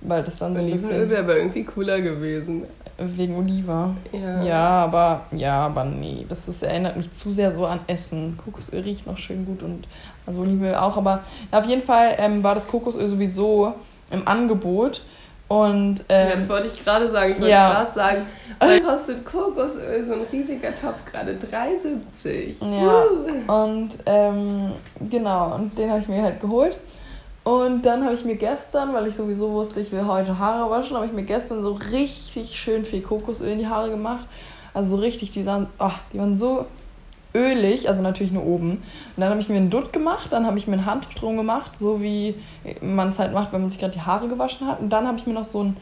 [0.00, 2.64] Weil das dann so ein Olivenöl bisschen wäre aber irgendwie cooler gewesen.
[2.98, 3.94] Wegen Oliva.
[4.12, 4.42] Ja.
[4.42, 8.38] Ja, aber ja, aber nee, das ist, erinnert mich zu sehr so an Essen.
[8.42, 9.86] Kokosöl riecht noch schön gut und
[10.26, 13.74] also Olivenöl auch, aber auf jeden Fall ähm, war das Kokosöl sowieso
[14.10, 15.02] im Angebot
[15.48, 17.32] und ähm, Ja, das wollte ich gerade sagen.
[17.32, 17.70] Ich wollte ja.
[17.70, 18.26] gerade sagen,
[18.58, 22.54] was kostet Kokosöl, so ein riesiger Topf gerade 3,70.
[22.60, 23.04] Ja.
[23.04, 23.52] Uh.
[23.52, 24.72] Und ähm,
[25.08, 26.76] genau, und den habe ich mir halt geholt.
[27.46, 30.96] Und dann habe ich mir gestern, weil ich sowieso wusste, ich will heute Haare waschen,
[30.96, 34.26] habe ich mir gestern so richtig schön viel Kokosöl in die Haare gemacht.
[34.74, 36.66] Also so richtig, die, sahen, oh, die waren so
[37.36, 38.70] ölig, also natürlich nur oben.
[38.70, 38.82] Und
[39.16, 41.78] dann habe ich mir einen Dutt gemacht, dann habe ich mir ein Handtuch drum gemacht,
[41.78, 42.34] so wie
[42.80, 44.80] man es halt macht, wenn man sich gerade die Haare gewaschen hat.
[44.80, 45.76] Und dann habe ich mir noch so ein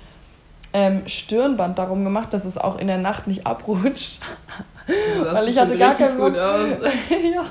[0.74, 4.20] ähm, Stirnband darum gemacht, dass es auch in der Nacht nicht abrutscht.
[5.24, 6.42] Das Weil ich hatte gar keinen gut Bock.
[6.42, 6.78] aus.
[7.34, 7.46] ja,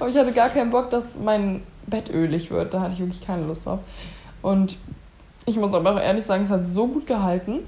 [0.00, 2.74] aber ich hatte gar keinen Bock, dass mein Bett ölig wird.
[2.74, 3.80] Da hatte ich wirklich keine Lust drauf.
[4.42, 4.76] Und
[5.46, 7.60] ich muss aber auch ehrlich sagen, es hat so gut gehalten.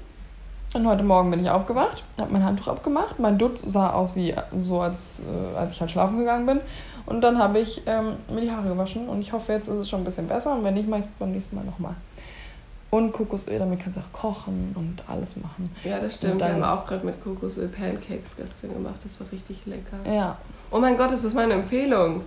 [0.73, 3.19] Und heute Morgen bin ich aufgewacht, habe mein Handtuch abgemacht.
[3.19, 6.61] Mein Dutt sah aus wie so, als, äh, als ich halt schlafen gegangen bin.
[7.07, 9.09] Und dann habe ich ähm, mir die Haare gewaschen.
[9.09, 10.53] Und ich hoffe, jetzt ist es schon ein bisschen besser.
[10.53, 11.95] Und wenn nicht, mache ich es beim nächsten Mal nochmal.
[12.89, 15.71] Und Kokosöl, damit kannst du auch kochen und alles machen.
[15.83, 16.33] Ja, das stimmt.
[16.33, 18.95] Und Wir dann- haben auch gerade mit Kokosöl Pancakes gestern gemacht.
[19.03, 19.97] Das war richtig lecker.
[20.13, 20.37] Ja.
[20.71, 22.21] Oh mein Gott, das ist meine Empfehlung.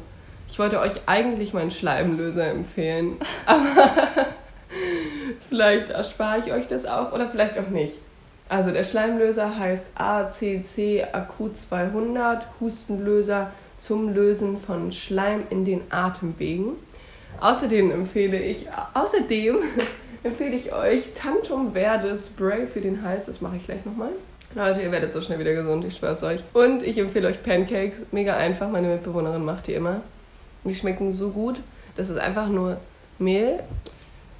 [0.55, 3.17] Ich wollte euch eigentlich meinen Schleimlöser empfehlen.
[3.47, 3.67] Aber
[5.49, 7.97] vielleicht erspare ich euch das auch oder vielleicht auch nicht.
[8.49, 16.75] Also der Schleimlöser heißt ACC Akut 200 Hustenlöser zum Lösen von Schleim in den Atemwegen.
[17.41, 19.57] Außerdem empfehle ich außerdem
[20.23, 23.27] empfehle ich euch Tantum Verde Spray für den Hals.
[23.27, 24.13] Das mache ich gleich nochmal.
[24.55, 26.45] Leute, ihr werdet so schnell wieder gesund, ich schwör's euch.
[26.53, 28.07] Und ich empfehle euch Pancakes.
[28.13, 30.03] Mega einfach, meine Mitbewohnerin macht die immer.
[30.65, 31.61] Die schmecken so gut.
[31.97, 32.79] Das ist einfach nur
[33.19, 33.63] Mehl.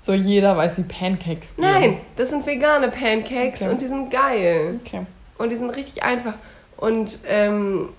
[0.01, 1.65] So jeder weiß, wie Pancakes gehen.
[1.65, 3.71] Nein, das sind vegane Pancakes Okay.
[3.71, 4.81] und die sind geil.
[4.85, 5.07] Okay.
[5.39, 6.35] Und die sind richtig einfach.
[6.77, 7.91] Und ähm,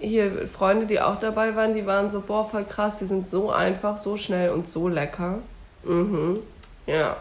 [0.00, 3.50] hier Freunde, die auch dabei waren, die waren so, boah, voll krass, die sind so
[3.50, 5.38] einfach, so schnell und so lecker.
[5.84, 6.40] Mhm.
[6.86, 7.16] Ja.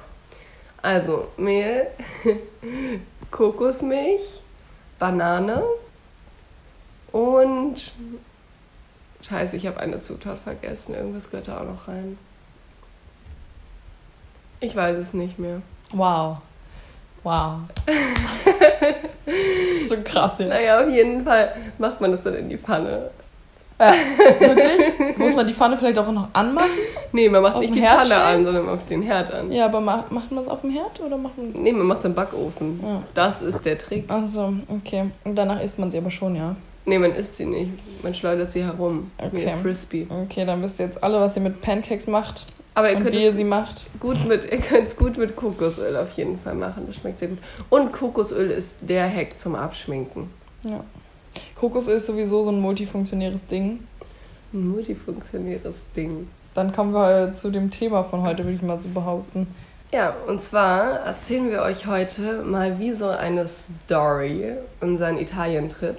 [0.81, 1.87] Also Mehl,
[3.31, 4.41] Kokosmilch,
[4.99, 5.63] Banane
[7.11, 7.93] und
[9.27, 10.95] Scheiße, ich habe eine Zutat vergessen.
[10.95, 12.17] Irgendwas gehört da auch noch rein.
[14.59, 15.61] Ich weiß es nicht mehr.
[15.91, 16.37] Wow.
[17.23, 17.59] Wow.
[19.25, 19.35] das
[19.81, 20.49] ist schon krass jetzt.
[20.49, 23.11] Naja, auf jeden Fall macht man das dann in die Pfanne.
[23.77, 23.93] Äh,
[24.39, 25.17] wirklich?
[25.17, 26.69] Muss man die Pfanne vielleicht auch noch anmachen?
[27.11, 28.45] Nee, man macht Auf nicht die Herd Pfanne an, stellen?
[28.45, 29.51] sondern man macht den Herd an.
[29.51, 31.51] Ja, aber ma macht man es auf dem Herd oder macht man.
[31.53, 32.79] Nee, man macht es im Backofen.
[32.83, 33.01] Ja.
[33.13, 34.09] Das ist der Trick.
[34.09, 35.11] Achso, okay.
[35.23, 36.55] Und danach isst man sie aber schon, ja.
[36.85, 37.71] Nee, man isst sie nicht.
[38.03, 39.11] Man schleudert sie herum.
[39.17, 39.47] Wie Okay.
[39.47, 40.05] ein Frisbee.
[40.09, 43.15] Okay, dann wisst ihr jetzt alle, was ihr mit Pancakes macht Aber ihr und könnt
[43.15, 43.87] wie ihr es sie macht.
[44.01, 46.83] gut mit, ihr könnt es gut mit Kokosöl auf jeden Fall machen.
[46.87, 47.37] Das schmeckt sehr gut.
[47.69, 50.29] Und Kokosöl ist der Hack zum Abschminken.
[50.63, 50.83] Ja.
[51.55, 53.79] Kokosöl ist sowieso so ein multifunktionäres Ding.
[54.53, 56.27] Ein multifunktionäres Ding.
[56.53, 59.47] Dann kommen wir äh, zu dem Thema von heute, würde ich mal so behaupten.
[59.91, 65.97] Ja, und zwar erzählen wir euch heute mal wie so eine Story, unseren Italien-Trip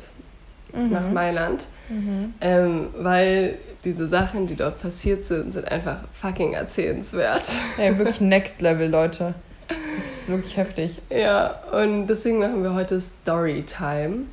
[0.75, 1.65] nach Mailand.
[1.89, 2.35] Mhm.
[2.41, 7.43] Ähm, weil diese Sachen, die dort passiert sind, sind einfach fucking erzählenswert.
[7.77, 9.35] Ey, wirklich Next Level, Leute.
[9.69, 11.01] Das ist wirklich heftig.
[11.11, 14.25] Ja, und deswegen machen wir heute Storytime.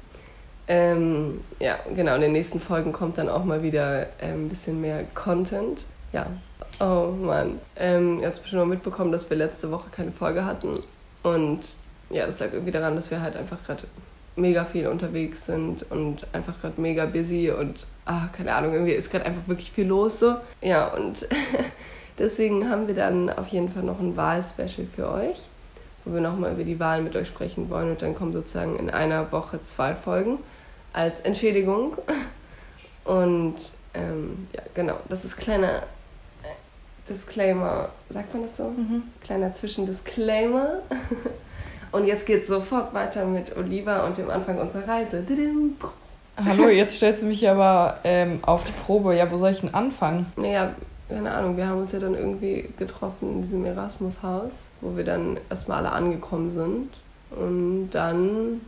[0.68, 4.80] Ähm, ja, genau, in den nächsten Folgen kommt dann auch mal wieder ähm, ein bisschen
[4.80, 5.84] mehr Content.
[6.14, 6.28] Ja,
[6.80, 7.60] oh Mann.
[7.76, 10.80] Ähm, ihr habt bestimmt noch mitbekommen, dass wir letzte Woche keine Folge hatten.
[11.24, 11.60] Und
[12.10, 13.84] ja, das lag irgendwie daran, dass wir halt einfach gerade
[14.36, 19.12] mega viel unterwegs sind und einfach gerade mega busy und, ah, keine Ahnung, irgendwie ist
[19.12, 20.36] gerade einfach wirklich viel los so.
[20.62, 21.28] Ja, und
[22.18, 25.48] deswegen haben wir dann auf jeden Fall noch ein Wahlspecial für euch
[26.06, 27.92] wo wir nochmal über die Wahlen mit euch sprechen wollen.
[27.92, 30.40] Und dann kommen sozusagen in einer Woche zwei Folgen
[30.94, 31.98] als Entschädigung.
[33.04, 33.56] Und
[33.94, 35.78] ähm, ja, genau, das ist kleiner
[36.44, 36.54] äh,
[37.10, 38.70] Disclaimer, sagt man das so?
[38.70, 39.04] Mhm.
[39.24, 40.80] Kleiner Zwischendisclaimer.
[41.92, 45.24] Und jetzt geht's sofort weiter mit Oliva und dem Anfang unserer Reise.
[46.38, 49.16] Hallo, jetzt stellst du mich aber ähm, auf die Probe.
[49.16, 50.26] Ja, wo soll ich denn anfangen?
[50.38, 50.74] Naja,
[51.10, 55.38] keine Ahnung, wir haben uns ja dann irgendwie getroffen in diesem Erasmus-Haus, wo wir dann
[55.50, 56.90] erstmal alle angekommen sind.
[57.32, 58.62] Und dann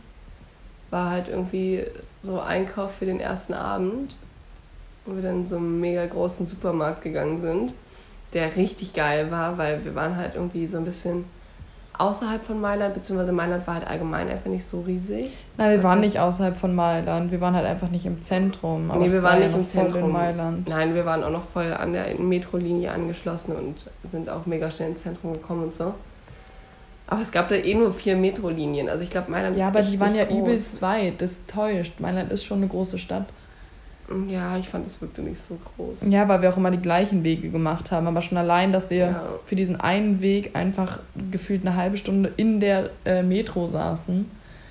[0.90, 1.84] war halt irgendwie
[2.22, 4.14] so Einkauf für den ersten Abend,
[5.06, 7.72] wo wir dann in so einen mega großen Supermarkt gegangen sind,
[8.34, 11.24] der richtig geil war, weil wir waren halt irgendwie so ein bisschen
[11.96, 15.28] außerhalb von Mailand, beziehungsweise Mailand war halt allgemein einfach nicht so riesig.
[15.56, 17.30] Nein, wir Was waren nicht außerhalb von Mailand.
[17.30, 18.90] Wir waren halt einfach nicht im Zentrum.
[18.90, 20.12] Aber nee, wir waren war ja nicht im Zentrum.
[20.12, 20.68] Mailand.
[20.68, 24.90] Nein, wir waren auch noch voll an der Metrolinie angeschlossen und sind auch mega schnell
[24.90, 25.94] ins Zentrum gekommen und so.
[27.06, 28.88] Aber es gab da eh nur vier Metrolinien.
[28.88, 30.38] Also ich glaube, Mailand Ja, ist aber echt die waren ja groß.
[30.38, 31.20] übelst weit.
[31.22, 32.00] Das täuscht.
[32.00, 33.26] Mailand ist schon eine große Stadt.
[34.28, 36.00] Ja, ich fand, es wirkte nicht so groß.
[36.10, 38.06] Ja, weil wir auch immer die gleichen Wege gemacht haben.
[38.06, 39.22] Aber schon allein, dass wir Ja.
[39.46, 40.98] für diesen einen Weg einfach
[41.30, 44.26] gefühlt eine halbe Stunde in der äh, Metro saßen,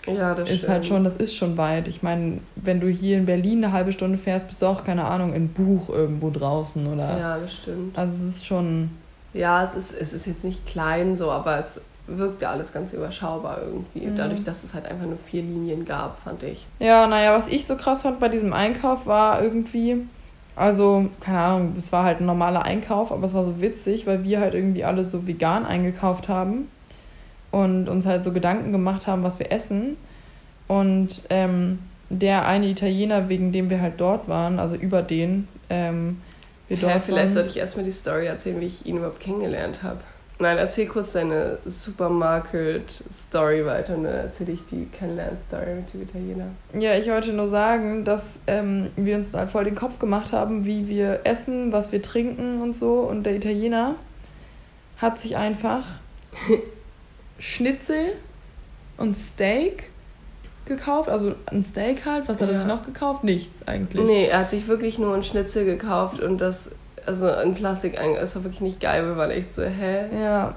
[0.05, 0.71] Ja, das ist stimmt.
[0.73, 1.87] halt schon, das ist schon weit.
[1.87, 5.05] Ich meine, wenn du hier in Berlin eine halbe Stunde fährst, bist du auch, keine
[5.05, 7.17] Ahnung, in Buch irgendwo draußen oder.
[7.19, 7.97] Ja, das stimmt.
[7.97, 8.91] Also es ist schon.
[9.33, 13.59] Ja, es ist, es ist jetzt nicht klein so, aber es wirkte alles ganz überschaubar
[13.65, 14.07] irgendwie.
[14.07, 14.15] Mhm.
[14.15, 16.65] Dadurch, dass es halt einfach nur vier Linien gab, fand ich.
[16.79, 20.05] Ja, naja, was ich so krass fand bei diesem Einkauf war irgendwie,
[20.55, 24.23] also, keine Ahnung, es war halt ein normaler Einkauf, aber es war so witzig, weil
[24.23, 26.67] wir halt irgendwie alle so vegan eingekauft haben
[27.51, 29.97] und uns halt so Gedanken gemacht haben, was wir essen.
[30.67, 36.21] Und ähm, der eine Italiener, wegen dem wir halt dort waren, also über den, ähm,
[36.67, 37.33] wir dort Ja, vielleicht waren.
[37.33, 39.99] sollte ich erstmal die Story erzählen, wie ich ihn überhaupt kennengelernt habe.
[40.39, 46.47] Nein, erzähl kurz deine Supermarket-Story weiter und dann erzähle ich die Kennenlern-Story mit dem Italiener.
[46.77, 50.65] Ja, ich wollte nur sagen, dass ähm, wir uns halt voll den Kopf gemacht haben,
[50.65, 53.01] wie wir essen, was wir trinken und so.
[53.01, 53.95] Und der Italiener
[54.97, 55.85] hat sich einfach
[57.39, 58.13] Schnitzel
[58.97, 59.91] und Steak
[60.65, 61.09] gekauft.
[61.09, 62.27] Also ein Steak halt.
[62.27, 62.59] Was hat er Ja.
[62.59, 63.23] sich noch gekauft?
[63.23, 64.03] Nichts eigentlich.
[64.03, 66.71] Nee, er hat sich wirklich nur einen Schnitzel gekauft und das,
[67.05, 69.05] also in Plastik, einge- es war wirklich nicht geil.
[69.05, 70.05] Wir waren echt so, hä?
[70.21, 70.55] Ja.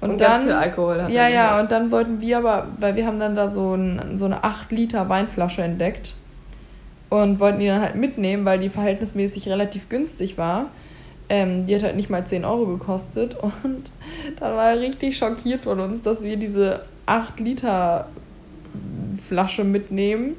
[0.00, 0.32] Und, Und, dann.
[0.32, 1.62] ganz viel Alkohol hat Ja, ja, gehabt.
[1.62, 4.70] und dann wollten wir aber, weil wir haben dann da so, ein, so eine 8
[4.70, 6.14] Liter Weinflasche entdeckt
[7.10, 10.66] und wollten die dann halt mitnehmen, weil die verhältnismäßig relativ günstig war.
[11.30, 13.90] Ähm, die hat halt nicht mal 10 Euro gekostet und
[14.38, 18.06] dann war er richtig schockiert von uns, dass wir diese 8 Liter
[19.20, 20.36] Flasche mitnehmen.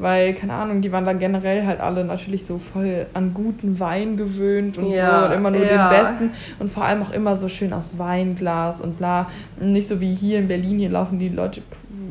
[0.00, 4.16] Weil, keine Ahnung, die waren dann generell halt alle natürlich so voll an guten Wein
[4.16, 5.90] gewöhnt und Ja, so und immer nur ja.
[5.90, 9.28] den besten und vor allem auch immer so schön aus Weinglas und bla.
[9.60, 11.60] Nicht so wie hier in Berlin, hier laufen die Leute,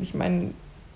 [0.00, 0.50] ich meine,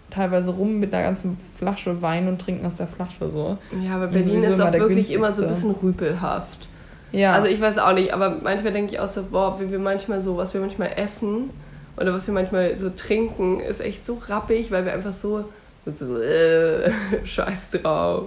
[0.08, 3.58] teilweise rum mit einer ganzen Flasche Wein und trinken aus der Flasche so.
[3.82, 6.68] Ja, aber Berlin ist auch wirklich immer so ein bisschen rüpelhaft.
[7.10, 7.32] Ja.
[7.32, 10.20] Also ich weiß auch nicht, aber manchmal denke ich auch so, boah, wie wir manchmal
[10.20, 11.50] so, was wir manchmal essen
[11.96, 15.46] oder was wir manchmal so trinken, ist echt so rappig, weil wir einfach so,
[15.86, 16.90] so äh,
[17.24, 18.26] scheiß drauf.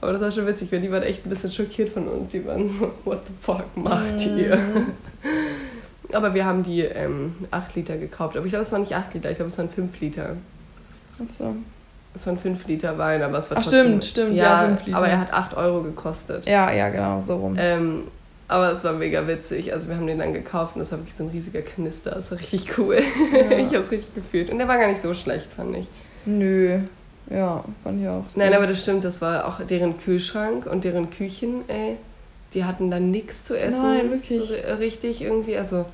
[0.00, 2.30] Aber das war schon witzig, weil die waren echt ein bisschen schockiert von uns.
[2.30, 4.58] Die waren so, what the fuck macht ihr?
[6.12, 8.36] Aber wir haben die ähm, 8 Liter gekauft.
[8.36, 10.36] Aber ich glaube, es waren nicht 8 Liter, ich glaube, es waren 5 Liter.
[11.20, 11.56] Achso.
[12.14, 13.86] Es waren 5 Liter Wein, aber es war Ach, trotzdem...
[13.86, 14.98] stimmt, stimmt, ja, ja, fünf Liter.
[14.98, 16.46] aber er hat 8 Euro gekostet.
[16.46, 17.56] Ja, ja, genau, so rum.
[17.58, 18.04] Ähm,
[18.48, 19.72] aber es war mega witzig.
[19.72, 22.12] Also wir haben den dann gekauft und das war wirklich so ein riesiger Knister.
[22.12, 23.02] Das war richtig cool.
[23.32, 23.40] Ja.
[23.58, 24.50] ich habe es richtig gefühlt.
[24.50, 25.88] Und der war gar nicht so schlecht, fand ich.
[26.26, 26.78] Nö.
[27.30, 28.24] Ja, fand ich auch.
[28.36, 31.96] Nein, aber das stimmt, das war auch deren Kühlschrank und deren Küchen, ey.
[32.54, 33.82] Die hatten dann nichts zu essen.
[33.82, 34.38] Nein, wirklich.
[34.38, 35.56] So ri- richtig irgendwie.
[35.56, 35.86] Also.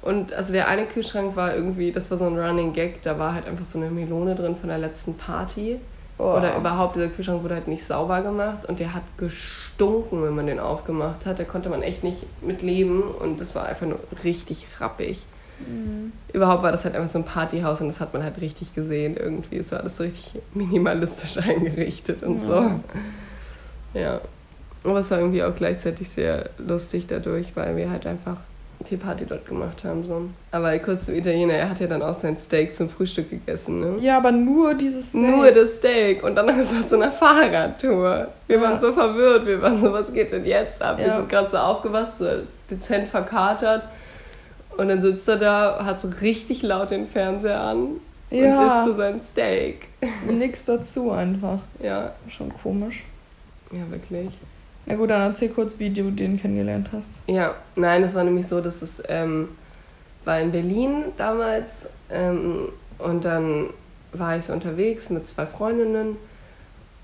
[0.00, 3.34] Und also der eine Kühlschrank war irgendwie, das war so ein Running Gag, da war
[3.34, 5.78] halt einfach so eine Melone drin von der letzten Party.
[6.18, 6.34] Oh.
[6.36, 10.46] Oder überhaupt, dieser Kühlschrank wurde halt nicht sauber gemacht und der hat gestunken, wenn man
[10.46, 11.38] den aufgemacht hat.
[11.38, 15.18] Da konnte man echt nicht mit leben und das war einfach nur richtig rappig.
[15.66, 16.12] Mhm.
[16.32, 19.16] Überhaupt war das halt einfach so ein Partyhaus und das hat man halt richtig gesehen
[19.16, 19.58] irgendwie.
[19.58, 22.54] Es war alles so richtig minimalistisch eingerichtet und so.
[22.54, 22.80] Ja.
[23.94, 24.20] Ja.
[24.84, 28.38] Aber es war irgendwie auch gleichzeitig sehr lustig dadurch, weil wir halt einfach
[28.84, 30.04] viel Party dort gemacht haben.
[30.04, 30.22] So.
[30.50, 33.96] Aber kurz zum Italiener, er hat ja dann auch sein Steak zum Frühstück gegessen, ne?
[34.00, 35.20] Ja, aber nur dieses Steak.
[35.22, 38.28] Nur das Steak und dann ist er zu einer Fahrradtour.
[38.48, 38.62] Wir Ja.
[38.62, 40.98] waren so verwirrt, wir waren so, was geht denn jetzt ab?
[40.98, 41.16] Wir Ja.
[41.18, 42.24] sind gerade so aufgewacht, so
[42.68, 43.84] dezent verkatert.
[44.76, 47.78] Und dann sitzt er da, hat so richtig laut den Fernseher an
[48.30, 49.88] und Ja, isst so sein Steak.
[50.26, 51.58] nix dazu einfach.
[51.82, 53.04] Ja, Schon komisch.
[53.70, 54.28] ja, wirklich.
[54.86, 57.22] Na gut, dann erzähl kurz, wie du den kennengelernt hast.
[57.28, 59.48] Ja, nein, es war nämlich so, dass es ähm,
[60.24, 63.70] war in Berlin damals ähm, und dann
[64.12, 66.16] war ich so unterwegs mit zwei Freundinnen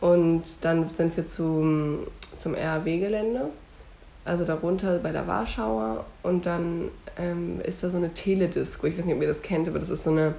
[0.00, 2.00] und dann sind wir zum,
[2.37, 3.46] zum RAW-Gelände,
[4.24, 9.04] also darunter bei der Warschauer und dann ähm, ist da so eine Teledisco, ich weiß
[9.04, 10.35] nicht, ob ihr das kennt, aber das ist so eine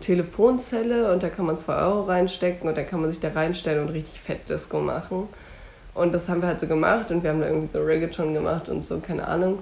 [0.00, 3.86] Telefonzelle und da kann man 2 Euro reinstecken und da kann man sich da reinstellen
[3.86, 5.28] und richtig Fettdisco machen.
[5.94, 8.68] Und das haben wir halt so gemacht und wir haben da irgendwie so Reggaeton gemacht
[8.68, 9.58] und so, keine Ahnung.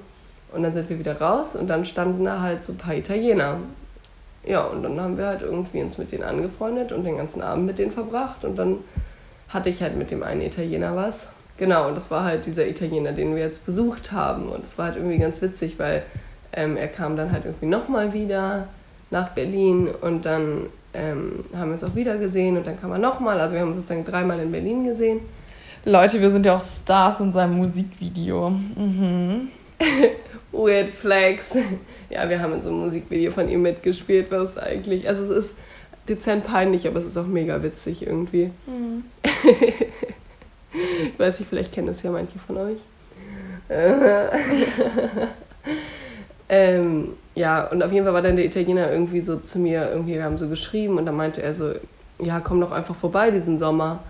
[0.53, 3.59] Und dann sind wir wieder raus und dann standen da halt so ein paar Italiener.
[4.45, 7.67] Ja, und dann haben wir halt irgendwie uns mit denen angefreundet und den ganzen Abend
[7.67, 8.45] mit denen verbracht.
[8.45, 8.79] Und dann
[9.49, 11.29] hatte ich halt mit dem einen Italiener was.
[11.57, 14.49] Genau, und das war halt dieser Italiener, den wir jetzt besucht haben.
[14.49, 16.05] Und es war halt irgendwie ganz witzig, weil
[16.53, 18.69] ähm, er kam dann halt irgendwie nochmal wieder
[19.11, 22.99] nach Berlin und dann ähm, haben wir uns auch wieder gesehen und dann kam er
[22.99, 23.41] nochmal.
[23.41, 25.21] Also wir haben uns sozusagen dreimal in Berlin gesehen.
[25.85, 28.51] Leute, wir sind ja auch Stars in seinem Musikvideo.
[28.51, 29.49] Mhm.
[30.53, 31.57] Weird Flags.
[32.11, 35.55] Ja, wir haben in so einem Musikvideo von ihm mitgespielt, was eigentlich, also es ist
[36.09, 38.51] dezent peinlich, aber es ist auch mega witzig irgendwie.
[40.71, 42.79] Ich weiß nicht, vielleicht kennen das ja manche von euch.
[46.49, 50.15] ähm, ja, und auf jeden Fall war dann der Italiener irgendwie so zu mir, irgendwie,
[50.15, 51.73] wir haben so geschrieben und dann meinte er so,
[52.19, 54.01] ja, komm doch einfach vorbei diesen Sommer.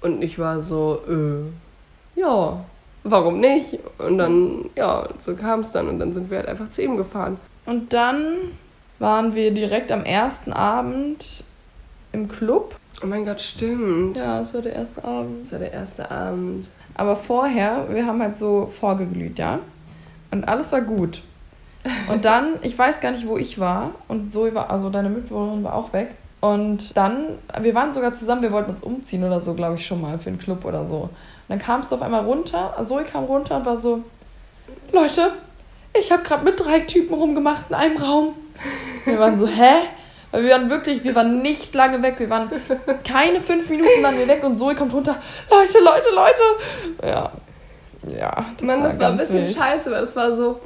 [0.00, 2.64] Und ich war so, äh, ja,
[3.02, 3.78] warum nicht?
[3.98, 6.96] Und dann, ja, so kam es dann und dann sind wir halt einfach zu ihm
[6.96, 7.38] gefahren.
[7.66, 8.34] Und dann
[8.98, 11.44] waren wir direkt am ersten Abend
[12.12, 12.76] im Club.
[13.02, 14.16] Oh mein Gott, stimmt.
[14.16, 15.44] Ja, das war der erste Abend.
[15.44, 16.68] Das war der erste Abend.
[16.94, 19.60] Aber vorher, wir haben halt so vorgeglüht, ja.
[20.30, 21.22] Und alles war gut.
[22.10, 23.92] Und dann, ich weiß gar nicht, wo ich war.
[24.08, 26.14] Und Zoe war, also deine Mitbewohnerin war auch weg.
[26.40, 30.00] Und dann, wir waren sogar zusammen, wir wollten uns umziehen oder so, glaube ich, schon
[30.00, 30.96] mal für einen Club oder so.
[30.96, 31.10] Und
[31.48, 34.02] dann kamst du auf einmal runter, Zoe kam runter und war so,
[34.92, 35.32] Leute,
[35.98, 38.34] ich habe gerade mit drei Typen rumgemacht in einem Raum.
[39.04, 39.72] Wir waren so, hä?
[40.30, 42.16] Weil wir waren wirklich, wir waren nicht lange weg.
[42.18, 42.50] Wir waren
[43.06, 45.16] keine fünf Minuten waren wir weg und Zoe kommt runter.
[45.50, 46.42] Leute, Leute, Leute.
[47.02, 47.32] Ja.
[48.06, 48.44] Ja.
[48.62, 49.56] Mann, das war ein bisschen wild.
[49.56, 50.60] scheiße, weil es war so,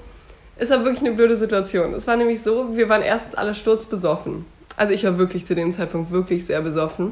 [0.63, 1.93] es war wirklich eine blöde Situation.
[1.93, 4.45] Es war nämlich so, wir waren erstens alle sturzbesoffen.
[4.77, 7.11] Also ich war wirklich zu dem Zeitpunkt wirklich sehr besoffen.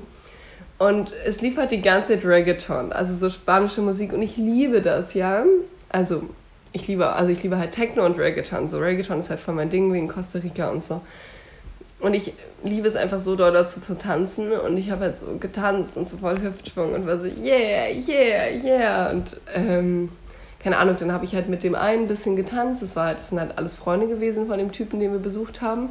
[0.78, 4.80] Und es lief halt die ganze Zeit Reggaeton, also so spanische Musik und ich liebe
[4.80, 5.44] das, ja.
[5.88, 6.22] Also
[6.72, 8.68] ich liebe, also ich liebe halt Techno und Reggaeton.
[8.68, 11.00] So Reggaeton ist halt voll mein Ding wegen Costa Rica und so.
[11.98, 12.32] Und ich
[12.62, 16.08] liebe es einfach so doll dazu zu tanzen und ich habe halt so getanzt und
[16.08, 20.08] so voll Hüftschwung und war so yeah, yeah, yeah und ähm,
[20.62, 22.82] keine Ahnung, dann habe ich halt mit dem einen ein bisschen getanzt.
[22.82, 25.62] Das war halt, das sind halt alles Freunde gewesen von dem Typen, den wir besucht
[25.62, 25.90] haben.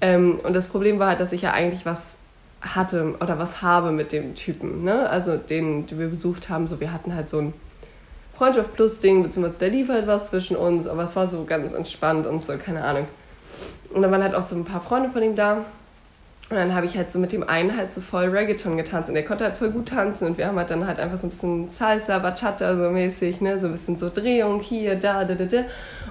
[0.00, 2.16] Ähm, und das Problem war halt, dass ich ja eigentlich was
[2.60, 5.08] hatte oder was habe mit dem Typen, ne?
[5.08, 6.66] Also den, den wir besucht haben.
[6.66, 7.54] So, wir hatten halt so ein
[8.34, 11.72] Freundschaft plus Ding, beziehungsweise da lief halt was zwischen uns, aber es war so ganz
[11.72, 13.06] entspannt und so, keine Ahnung.
[13.92, 15.64] Und dann waren halt auch so ein paar Freunde von ihm da.
[16.50, 19.14] Und dann habe ich halt so mit dem einen halt so voll Reggaeton getanzt und
[19.14, 21.30] der konnte halt voll gut tanzen und wir haben halt dann halt einfach so ein
[21.30, 25.44] bisschen Salsa, Bachata so mäßig, ne, so ein bisschen so Drehung hier, da, da, da,
[25.44, 25.58] da.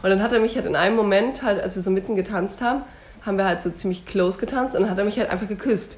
[0.02, 2.62] Und dann hat er mich halt in einem Moment halt, als wir so mitten getanzt
[2.62, 2.84] haben,
[3.25, 5.97] haben wir halt so ziemlich close getanzt und dann hat er mich halt einfach geküsst.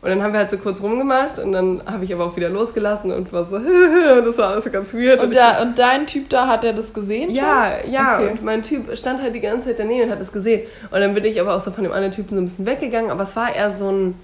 [0.00, 2.48] Und dann haben wir halt so kurz rumgemacht und dann habe ich aber auch wieder
[2.48, 5.18] losgelassen und war so, und das war alles so ganz weird.
[5.18, 7.30] Und, und, da, und dein Typ da, hat er das gesehen?
[7.30, 7.92] ja, schon?
[7.92, 8.30] ja, Okay.
[8.30, 10.68] und mein Typ stand halt die ganze Zeit daneben und hat das gesehen.
[10.92, 13.10] Und dann bin ich aber auch so von dem anderen Typen so ein bisschen weggegangen,
[13.10, 14.14] aber es war eher so ein,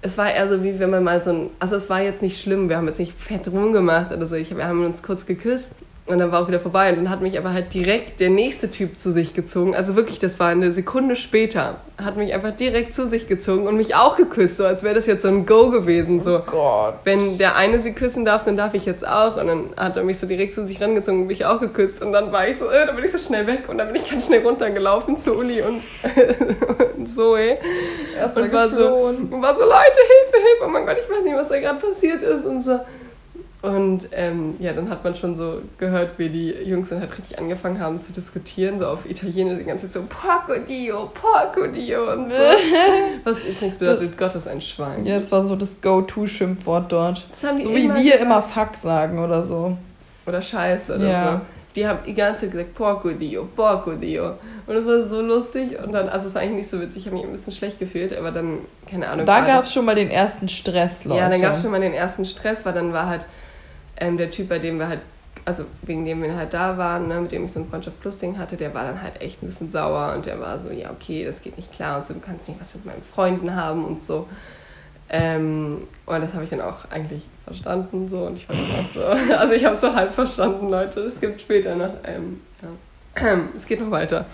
[0.00, 2.40] es war eher so wie wenn man mal so ein, also es war jetzt nicht
[2.42, 5.72] schlimm, wir haben jetzt nicht fett rumgemacht oder so, ich, wir haben uns kurz geküsst
[6.06, 8.70] und dann war auch wieder vorbei und dann hat mich aber halt direkt der nächste
[8.70, 12.94] Typ zu sich gezogen, also wirklich, das war eine Sekunde später, hat mich einfach direkt
[12.94, 15.70] zu sich gezogen und mich auch geküsst, so als wäre das jetzt so ein Go
[15.70, 16.40] gewesen, so.
[16.40, 16.94] Gott.
[17.04, 19.36] Wenn der eine sie küssen darf, dann darf ich jetzt auch.
[19.36, 22.02] Und dann hat er mich so direkt zu sich rangezogen und mich auch geküsst.
[22.02, 23.64] Und dann war ich so, äh, dann bin ich so schnell weg.
[23.68, 25.82] Und dann bin ich ganz schnell runtergelaufen zu Uli und,
[26.96, 27.58] und Zoe.
[28.18, 30.64] Erstmal und war so, und war so, Leute, Hilfe, Hilfe.
[30.64, 32.80] Oh mein Gott, ich weiß nicht, was da gerade passiert ist und so.
[33.64, 37.38] Und ähm, ja, dann hat man schon so gehört, wie die Jungs dann halt richtig
[37.38, 42.12] angefangen haben zu diskutieren, so auf Italienisch die ganze Zeit so Porco Dio, Porco Dio
[42.12, 42.36] und so.
[43.24, 45.06] Was übrigens bedeutet, Gott ist ein Schwein.
[45.06, 47.26] Ja, das war so das Go-To-Schimpfwort dort.
[47.30, 48.20] Das So wie wir gesagt.
[48.20, 49.76] immer Fuck sagen oder so.
[50.26, 51.32] Oder Scheiße oder Ja.
[51.32, 51.40] so.
[51.74, 54.34] Die haben die ganze Zeit gesagt, Porco Dio, Porco Dio.
[54.66, 55.76] Und das war so lustig.
[55.82, 57.78] Und dann, also es war eigentlich nicht so witzig, ich habe mich ein bisschen schlecht
[57.78, 59.24] gefühlt, aber dann, keine Ahnung.
[59.26, 61.20] Da gab das- es schon mal den ersten Stress, Leute.
[61.20, 63.26] Ja, dann gab es schon mal den ersten Stress, weil dann war halt
[63.96, 65.00] ähm, der Typ, bei dem wir halt,
[65.44, 68.18] also wegen dem wir halt da waren, ne, mit dem ich so ein Freundschaft Plus
[68.18, 70.90] Ding hatte, der war dann halt echt ein bisschen sauer und der war so, ja,
[70.90, 73.84] okay, das geht nicht klar und so, du kannst nicht was mit meinen Freunden haben
[73.84, 74.26] und so.
[75.10, 79.16] Ähm, und das habe ich dann auch eigentlich verstanden so und ich fand das auch
[79.26, 81.00] so, also ich habe es so halb verstanden, Leute.
[81.00, 83.38] Es gibt später noch, ähm, ja.
[83.56, 84.26] es geht noch weiter.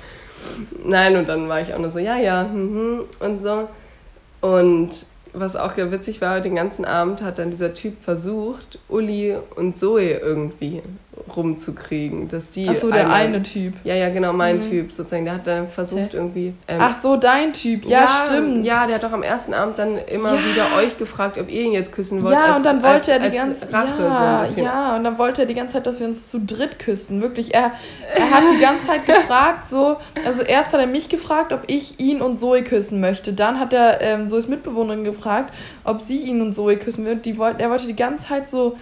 [0.85, 3.69] Nein, und dann war ich auch nur so, ja, ja, mhm, und so.
[4.41, 4.91] Und
[5.33, 9.77] was auch sehr witzig war, den ganzen Abend hat dann dieser Typ versucht, Uli und
[9.77, 10.83] Zoe irgendwie
[11.37, 13.75] rumzukriegen, dass die Ach so, der einmal- eine Typ.
[13.85, 14.71] Ja, ja, genau, mein Mhm.
[14.71, 15.25] Typ sozusagen.
[15.25, 16.17] Der hat dann versucht Hä?
[16.17, 16.55] irgendwie.
[16.69, 17.85] ähm, Ach so, dein Typ.
[17.87, 18.65] Ja, stimmt.
[18.65, 20.41] Ja, der hat doch am ersten Abend dann immer Ja.
[20.45, 22.35] wieder euch gefragt, ob ihr ihn jetzt küssen wollt.
[22.35, 24.65] Ja, als- und dann als- wollte er die als ganze Rache so ja, bisschen.
[24.65, 27.21] ja, und dann wollte er die ganze Zeit, dass wir uns zu dritt küssen.
[27.23, 27.73] Wirklich, er,
[28.15, 31.99] er hat die ganze Zeit gefragt, so, also erst hat er mich gefragt, ob ich
[32.01, 33.33] ihn und Zoe küssen möchte.
[33.33, 35.53] Dann hat er ähm, Zoes Mitbewohnerin gefragt,
[35.85, 37.17] ob sie ihn und Zoe küssen will.
[37.17, 38.77] Die wollte, er wollte die ganze Zeit so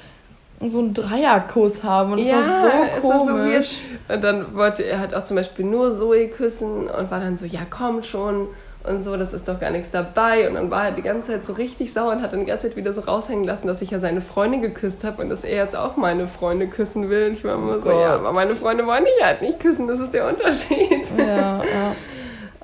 [0.64, 3.80] so einen Dreierkuss haben und es Ja, war so es war so komisch.
[4.08, 7.46] Und dann wollte er halt auch zum Beispiel nur Zoe küssen und war dann so,
[7.46, 8.48] ja komm schon
[8.84, 10.48] und so, das ist doch gar nichts dabei.
[10.48, 12.68] Und dann war er die ganze Zeit so richtig sauer und hat dann die ganze
[12.68, 15.56] Zeit wieder so raushängen lassen, dass ich ja seine Freunde geküsst habe und dass er
[15.56, 17.28] jetzt auch meine Freunde küssen will.
[17.28, 18.00] Und ich war immer so, Gott.
[18.00, 21.08] ja, aber meine Freunde wollen dich halt nicht küssen, das ist der Unterschied.
[21.16, 21.62] ja, ja.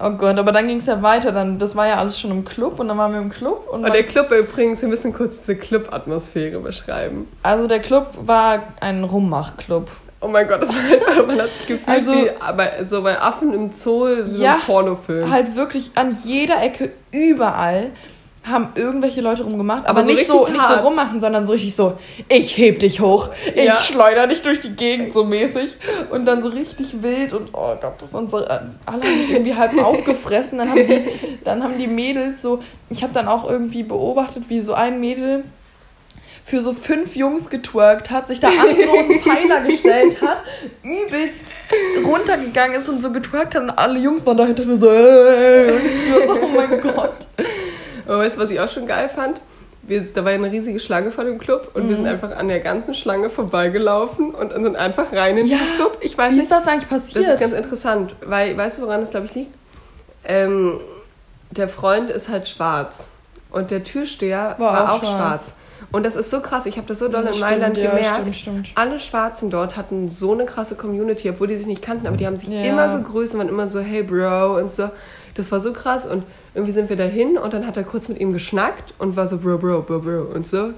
[0.01, 1.31] Oh Gott, aber dann ging es ja weiter.
[1.33, 3.69] Dann, das war ja alles schon im Club und dann waren wir im Club.
[3.71, 7.29] Und Und der Club übrigens, wir müssen kurz diese Club-Atmosphäre beschreiben.
[7.43, 9.89] also der Club war ein Rummachclub.
[10.21, 13.21] Oh mein Gott, das war einfach, man hat sich gefühlt Also- wie bei, so bei
[13.21, 15.31] Affen im Zoo, so Ja, ein Pornofilm.
[15.31, 17.91] Halt wirklich an jeder Ecke, überall
[18.45, 19.87] haben irgendwelche Leute rumgemacht.
[19.87, 23.01] Aber, Aber so nicht, so, nicht so rummachen, sondern so richtig so, ich heb dich
[23.01, 23.81] hoch, ich Ja.
[23.81, 25.77] schleuder dich durch die Gegend so mäßig.
[26.11, 29.55] Und dann so richtig wild und oh Gott, das sind so, alle haben mich irgendwie
[29.55, 30.59] halb aufgefressen.
[30.59, 31.05] Dann haben die,
[31.43, 35.45] dann haben die Mädels so, ich habe dann auch irgendwie beobachtet, wie so ein Mädel
[36.47, 40.43] für so fünf Jungs getwerkt hat, sich da an so einen Pfeiler gestellt hat,
[40.83, 41.45] übelst
[42.05, 46.33] runtergegangen ist und so getwerkt hat und alle Jungs waren dahinter nur so, äh, so,
[46.43, 47.15] oh mein Gott.
[48.07, 49.41] Aber weißt du, was ich auch schon geil fand?
[49.87, 51.89] Wir, da war ja eine riesige Schlange vor dem Club und Mhm.
[51.91, 55.77] wir sind einfach an der ganzen Schlange vorbeigelaufen und sind einfach rein in Ja, den
[55.77, 55.99] Club.
[56.01, 57.27] Ich weiß Wie nicht, ist das eigentlich das passiert?
[57.29, 59.55] ist ganz interessant, weil, weißt du, woran das, glaube ich, liegt?
[60.25, 60.81] Ähm,
[61.51, 63.07] der Freund ist halt schwarz
[63.51, 65.13] und der Türsteher War war, auch schwarz.
[65.17, 65.55] schwarz.
[65.93, 68.17] Und das ist so krass, ich habe das so doll in Mailand ja, gemerkt.
[68.17, 68.69] Stimmt, stimmt.
[68.75, 72.27] Alle Schwarzen dort hatten so eine krasse Community, obwohl die sich nicht kannten, aber die
[72.27, 72.63] haben sich Ja.
[72.63, 74.89] immer gegrüßt und waren immer so, hey Bro und so.
[75.35, 76.25] Das war so krass und
[76.55, 79.39] irgendwie sind wir dahin und dann hat er kurz mit ihm geschnackt und war so
[79.39, 80.71] Bro, Bro, Bro, Bro und so.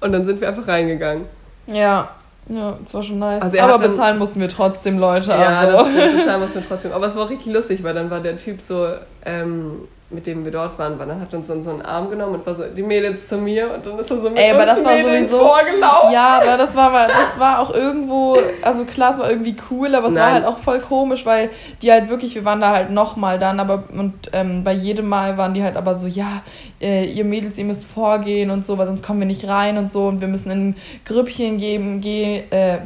[0.00, 1.24] Und dann sind wir einfach reingegangen.
[1.66, 2.10] Ja,
[2.48, 3.42] ja, das war schon nice.
[3.42, 5.30] Also er Aber dann- bezahlen mussten wir trotzdem, Leute.
[5.30, 5.78] Ja, also.
[5.78, 6.92] das stimmt, bezahlen muss man trotzdem.
[6.92, 8.86] Aber es war auch richtig lustig, weil dann war der Typ so,
[9.24, 12.34] ähm, mit dem wir dort waren, war, dann hat uns dann so einen Arm genommen
[12.34, 14.60] und war so, die Mädels zu mir und dann ist er so mit Ey, aber
[14.60, 15.48] uns das war Mädels sowieso.
[15.48, 16.12] vorgelaufen.
[16.12, 20.08] Ja, aber das war, das war auch irgendwo, also klar, es war irgendwie cool, aber
[20.08, 20.34] es war Nein.
[20.34, 21.50] halt auch voll komisch, weil
[21.80, 25.38] die halt wirklich, wir waren da halt nochmal dann, aber und ähm, bei jedem Mal
[25.38, 26.42] waren die halt aber so, ja,
[26.80, 29.90] äh, ihr Mädels, ihr müsst vorgehen und so, weil sonst kommen wir nicht rein und
[29.90, 30.76] so und wir müssen in
[31.06, 32.78] Grüppchen geben, geh, äh,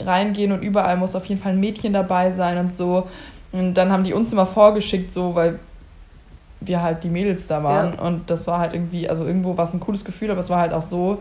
[0.00, 3.08] reingehen und überall muss auf jeden Fall ein Mädchen dabei sein und so.
[3.52, 5.58] Und dann haben die uns immer vorgeschickt, so, weil
[6.64, 7.98] wir halt die Mädels da waren.
[7.98, 10.60] Und das war halt irgendwie, also irgendwo war es ein cooles Gefühl, aber es war
[10.60, 11.18] halt auch so,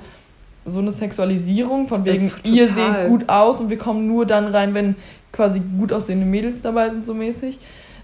[0.65, 2.93] so eine Sexualisierung von wegen, Äh, ihr total.
[3.01, 4.95] seht gut aus und wir kommen nur dann rein, wenn
[5.31, 7.57] quasi gut aussehende Mädels dabei sind, so mäßig.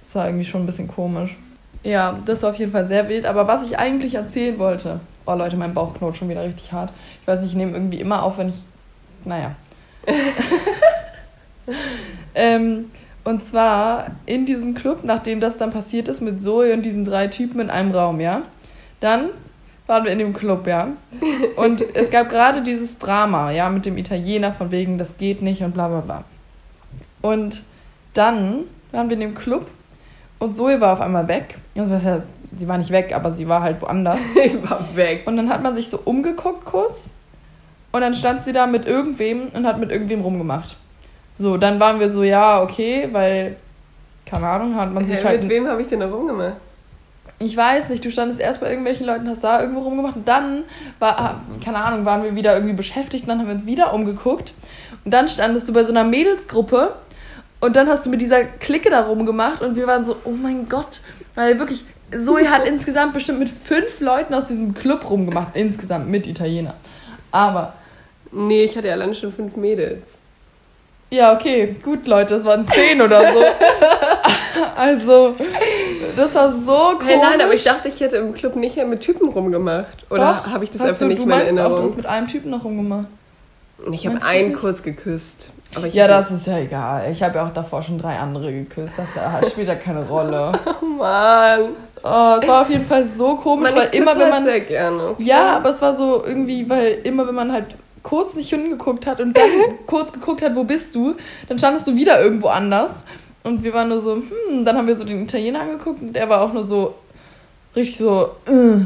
[0.03, 1.37] Das war irgendwie schon ein bisschen komisch.
[1.83, 3.25] Ja, das war auf jeden Fall sehr wild.
[3.25, 6.91] Aber was ich eigentlich erzählen wollte, oh Leute, mein Bauch knurrt schon wieder richtig hart.
[7.21, 8.55] Ich weiß nicht, ich nehme irgendwie immer auf, wenn ich,
[9.25, 9.55] naja.
[12.35, 12.85] ähm,
[13.27, 17.27] und zwar in diesem Club, nachdem das dann passiert ist mit Zoe und diesen drei
[17.27, 18.43] Typen in einem Raum, ja.
[19.01, 19.31] Dann
[19.85, 20.93] waren wir in dem Club, ja.
[21.57, 25.61] Und es gab gerade dieses Drama, ja, mit dem Italiener von wegen, das geht nicht
[25.61, 26.23] und bla bla bla.
[27.21, 27.63] Und
[28.13, 28.63] dann
[28.93, 29.67] waren wir in dem Club
[30.39, 31.57] und Zoe war auf einmal weg.
[31.77, 34.21] Also, was heißt, sie war nicht weg, aber sie war halt woanders.
[34.41, 35.23] Ich war weg.
[35.25, 37.09] Und dann hat man sich so umgeguckt kurz
[37.91, 40.77] und dann stand sie da mit irgendwem und hat mit irgendwem rumgemacht.
[41.37, 43.57] So, dann waren wir so, ja, okay, weil,
[44.25, 45.41] keine Ahnung, hat man sich Hä, halt.
[45.43, 46.55] mit wem habe ich denn da rumgemacht?
[47.37, 50.63] Ich weiß nicht, du standest erst bei irgendwelchen Leuten, hast da irgendwo rumgemacht und dann
[50.97, 53.93] war, ah, keine Ahnung, waren wir wieder irgendwie beschäftigt und dann haben wir uns wieder
[53.93, 54.53] umgeguckt
[55.05, 56.95] und dann standest du bei so einer Mädelsgruppe
[57.59, 60.67] und dann hast du mit dieser Clique da rumgemacht und wir waren so, oh mein
[60.67, 61.01] Gott,
[61.35, 66.25] weil wirklich, Zoe hat insgesamt bestimmt mit fünf Leuten aus diesem Club rumgemacht, insgesamt mit
[66.25, 66.73] Italiener.
[67.29, 67.73] Aber,
[68.31, 70.16] Nee, ich hatte ja alleine schon fünf Mädels.
[71.09, 73.39] Ja, okay, gut, Leute, es waren zehn oder so.
[74.75, 75.35] also,
[76.15, 77.05] das war so komisch.
[77.07, 80.05] Hey, nein, aber ich dachte, ich hätte im Club nicht mit Typen rumgemacht.
[80.09, 81.83] Oder habe ich das einfach du, nicht mehr in meinst auch, du Erinnerung?
[81.85, 83.07] hast mit einem Typen noch rumgemacht.
[83.91, 84.59] Ich habe einen nicht?
[84.59, 85.49] kurz geküsst.
[85.91, 87.11] Ja, das ist ja egal.
[87.11, 88.95] Ich habe ja auch davor schon drei andere geküsst.
[88.97, 90.53] Das spielt ja keine Rolle.
[90.81, 91.59] Oh Mann.
[92.03, 94.43] Oh, es war auf jeden Fall so komisch, Man, weil immer wenn halt man.
[94.43, 95.15] sehr gerne.
[95.19, 97.75] Ja, aber es war so irgendwie, weil immer wenn man halt
[98.07, 99.49] kurz nicht hingeguckt hat und dann
[99.85, 101.15] kurz geguckt hat, wo bist du,
[101.49, 103.03] dann standest du wieder irgendwo anders.
[103.43, 106.29] Und wir waren nur so, hm, dann haben wir so den Italiener angeguckt und der
[106.29, 106.95] war auch nur so
[107.75, 108.51] richtig so, äh.
[108.51, 108.85] also,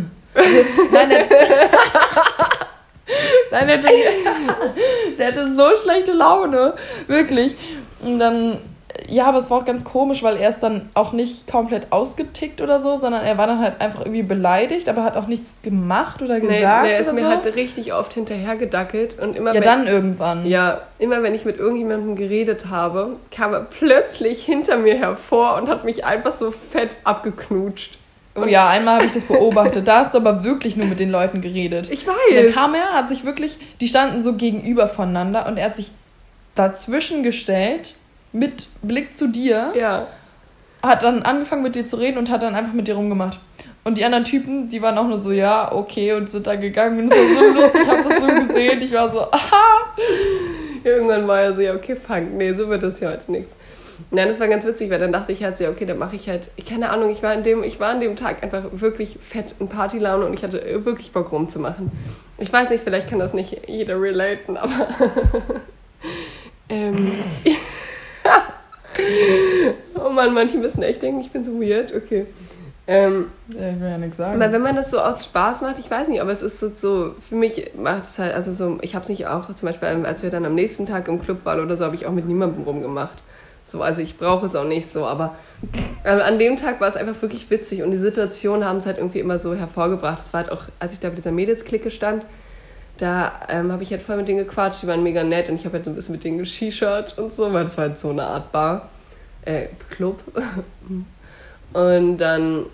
[0.92, 1.28] nein, der,
[3.52, 3.78] nein, der,
[5.20, 6.74] der hatte so schlechte Laune,
[7.06, 7.56] wirklich.
[8.02, 8.60] Und dann,
[9.08, 12.62] ja, aber es war auch ganz komisch, weil er ist dann auch nicht komplett ausgetickt
[12.62, 16.22] oder so, sondern er war dann halt einfach irgendwie beleidigt, aber hat auch nichts gemacht
[16.22, 16.84] oder Nee, gesagt.
[16.86, 17.28] nee, er ist mir so.
[17.28, 20.46] halt richtig oft hinterhergedackelt und immer ja, wenn, dann irgendwann.
[20.46, 25.68] ja, immer wenn ich mit irgendjemandem geredet habe, kam er plötzlich hinter mir hervor und
[25.70, 27.98] hat mich einfach so fett abgeknutscht.
[28.36, 29.86] Oh ja, einmal habe ich das beobachtet.
[29.88, 31.90] Da hast du aber wirklich nur mit den Leuten geredet.
[31.92, 32.44] Ich Und weiß.
[32.46, 35.92] dann kam er, hat sich wirklich, die standen so gegenüber voneinander und er hat sich
[36.56, 37.96] dazwischen gestellt,
[38.34, 40.08] mit Blick zu dir, ja.
[40.82, 43.40] hat dann angefangen mit dir zu reden und hat dann einfach mit dir rumgemacht.
[43.84, 47.00] Und die anderen Typen, die waren auch nur so, ja, okay, und sind dann gegangen.
[47.00, 48.82] Und es war so lustig, ich habe das so gesehen.
[48.82, 49.96] Ich war so, aha.
[50.84, 53.56] Irgendwann war er so, ja, okay, fuck, nee, so wird das hier heute nichts.
[54.10, 56.16] Nein, das war ganz witzig, weil dann dachte ich halt so, ja, okay, dann mache
[56.16, 59.18] ich halt, keine Ahnung, ich war, an dem, ich war an dem Tag einfach wirklich
[59.22, 61.92] fett in Partylaune und ich hatte wirklich Bock rumzumachen.
[62.38, 64.88] Ich weiß nicht, vielleicht kann das nicht jeder relaten, aber
[66.70, 67.12] ähm,
[69.96, 72.28] oh Mann, manche müssen echt denken, ich bin so weird, okay.
[72.88, 74.42] Ähm, Ja, ich will ja nichts sagen.
[74.42, 77.16] aber wenn man das so aus Spaß macht, ich weiß nicht, aber es ist so,
[77.30, 80.24] für mich macht es halt, also so, ich habe es nicht auch, zum Beispiel, als
[80.24, 82.64] wir dann am nächsten Tag im Club waren oder so, habe ich auch mit niemandem
[82.64, 83.20] rumgemacht.
[83.64, 85.36] So, also ich brauche es auch nicht so, aber
[86.04, 88.98] äh, an dem Tag war es einfach wirklich witzig und die Situationen haben es halt
[88.98, 90.20] irgendwie immer so hervorgebracht.
[90.26, 92.26] Es war halt auch, als ich da bei dieser Mädelsklicke stand,
[93.02, 95.66] da ähm, habe ich halt voll mit denen gequatscht, die waren mega nett und ich
[95.66, 98.12] habe halt so ein bisschen mit denen geschichert und so, weil das war halt so
[98.12, 98.90] eine Art Bar,
[99.44, 100.20] äh, Club.
[101.74, 102.66] Und dann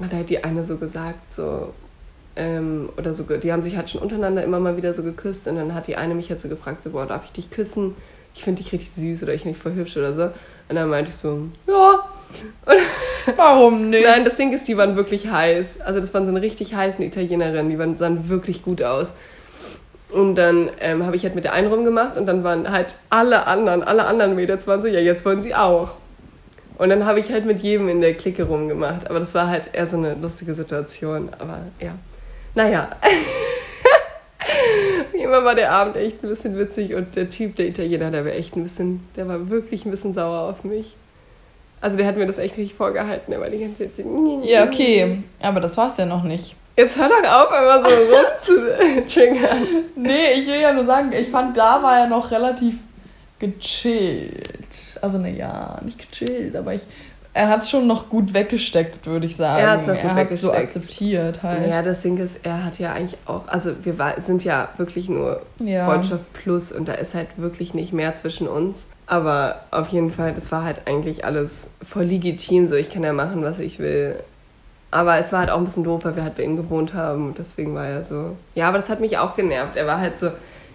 [0.00, 1.74] hat halt die eine so gesagt, so,
[2.36, 5.56] ähm, oder so, die haben sich halt schon untereinander immer mal wieder so geküsst und
[5.56, 7.96] dann hat die eine mich halt so gefragt, so, boah, darf ich dich küssen?
[8.32, 10.22] Ich finde dich richtig süß oder ich finde dich voll hübsch oder so.
[10.68, 12.08] Und dann meinte ich so, ja.
[13.36, 14.06] Warum nicht?
[14.06, 15.80] Nein, das Ding ist, die waren wirklich heiß.
[15.80, 19.12] Also das waren so eine richtig heißen Italienerin, die waren, sahen wirklich gut aus.
[20.14, 23.46] Und dann ähm, habe ich halt mit der einen rumgemacht und dann waren halt alle
[23.46, 25.96] anderen, alle anderen Mädels waren so, ja, jetzt wollen sie auch.
[26.78, 29.10] Und dann habe ich halt mit jedem in der Clique rumgemacht.
[29.10, 31.30] Aber das war halt eher so eine lustige Situation.
[31.38, 31.94] Aber ja.
[32.54, 32.90] Naja.
[35.12, 38.32] Immer war der Abend echt ein bisschen witzig und der Typ, der Italiener, der war
[38.32, 40.94] echt ein bisschen, der war wirklich ein bisschen sauer auf mich.
[41.80, 44.04] Also der hat mir das echt richtig vorgehalten, der war die ganze Zeit
[44.42, 45.22] Ja, okay.
[45.40, 46.56] Aber das war's ja noch nicht.
[46.76, 47.88] Jetzt hör doch auf, einmal so
[48.58, 49.66] rumzutriggern.
[49.96, 52.76] Nee, ich will ja nur sagen, ich fand, da war er noch relativ
[53.38, 54.42] gechillt.
[55.00, 56.82] Also, naja, nicht gechillt, aber ich.
[57.36, 59.60] Er hat es schon noch gut weggesteckt, würde ich sagen.
[59.60, 60.76] Er hat's noch gut er hat's so weggesteckt.
[60.76, 61.68] akzeptiert halt.
[61.68, 65.08] Ja, das Ding ist, er hat ja eigentlich auch, also wir war, sind ja wirklich
[65.08, 65.86] nur Ja.
[65.86, 68.86] Freundschaft plus und da ist halt wirklich nicht mehr zwischen uns.
[69.06, 73.12] Aber auf jeden Fall, das war halt eigentlich alles voll legitim, so ich kann ja
[73.12, 74.14] machen, was ich will.
[74.94, 77.26] Aber es war halt auch ein bisschen doof, weil wir halt bei ihm gewohnt haben
[77.26, 78.36] und deswegen war er so.
[78.54, 79.76] Ja, aber das hat mich auch genervt.
[79.76, 80.30] Er war halt so,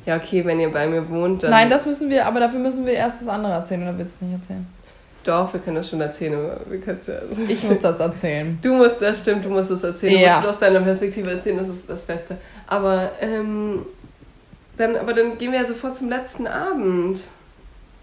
[0.05, 1.51] ja okay, wenn ihr bei mir wohnt, dann.
[1.51, 4.25] Nein, das müssen wir, aber dafür müssen wir erst das andere erzählen, oder willst du
[4.25, 4.67] es nicht erzählen?
[5.23, 7.13] Doch, wir können das schon erzählen, aber wir können es ja.
[7.47, 8.59] Ich muss das erzählen.
[8.61, 10.13] Du musst, das stimmt, du musst es erzählen.
[10.13, 10.35] Du Ja.
[10.35, 12.35] musst es aus deiner Perspektive erzählen, das ist das Beste.
[12.67, 13.85] Aber, ähm,
[14.77, 17.21] dann, aber dann gehen wir ja sofort zum letzten Abend.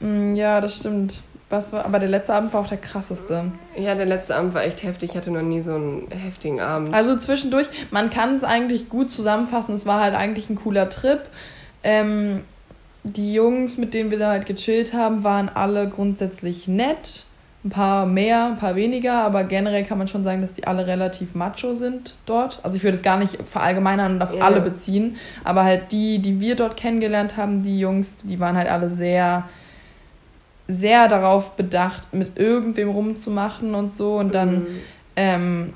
[0.01, 1.21] Mm, Ja, das stimmt.
[1.49, 3.53] Was war, aber der letzte Abend war auch der krasseste.
[3.77, 5.11] Ja, der letzte Abend war echt heftig.
[5.11, 6.93] Ich hatte noch nie so einen heftigen Abend.
[6.93, 9.73] Also zwischendurch, man kann es eigentlich gut zusammenfassen.
[9.75, 11.21] Es war halt eigentlich ein cooler Trip.
[11.85, 12.43] Ähm,
[13.05, 17.25] die Jungs, mit denen wir da halt gechillt haben, waren alle grundsätzlich nett.
[17.65, 20.87] Ein paar mehr, ein paar weniger, aber generell kann man schon sagen, dass die alle
[20.89, 22.61] relativ macho sind dort.
[22.63, 24.45] Also ich würde es gar nicht verallgemeinern und auf Ja.
[24.45, 28.69] alle beziehen, aber halt die, die wir dort kennengelernt haben, die Jungs, die waren halt
[28.69, 29.49] alle sehr,
[30.69, 34.67] sehr darauf bedacht, mit irgendwem rumzumachen und so und dann Mhm.
[35.17, 35.73] ähm,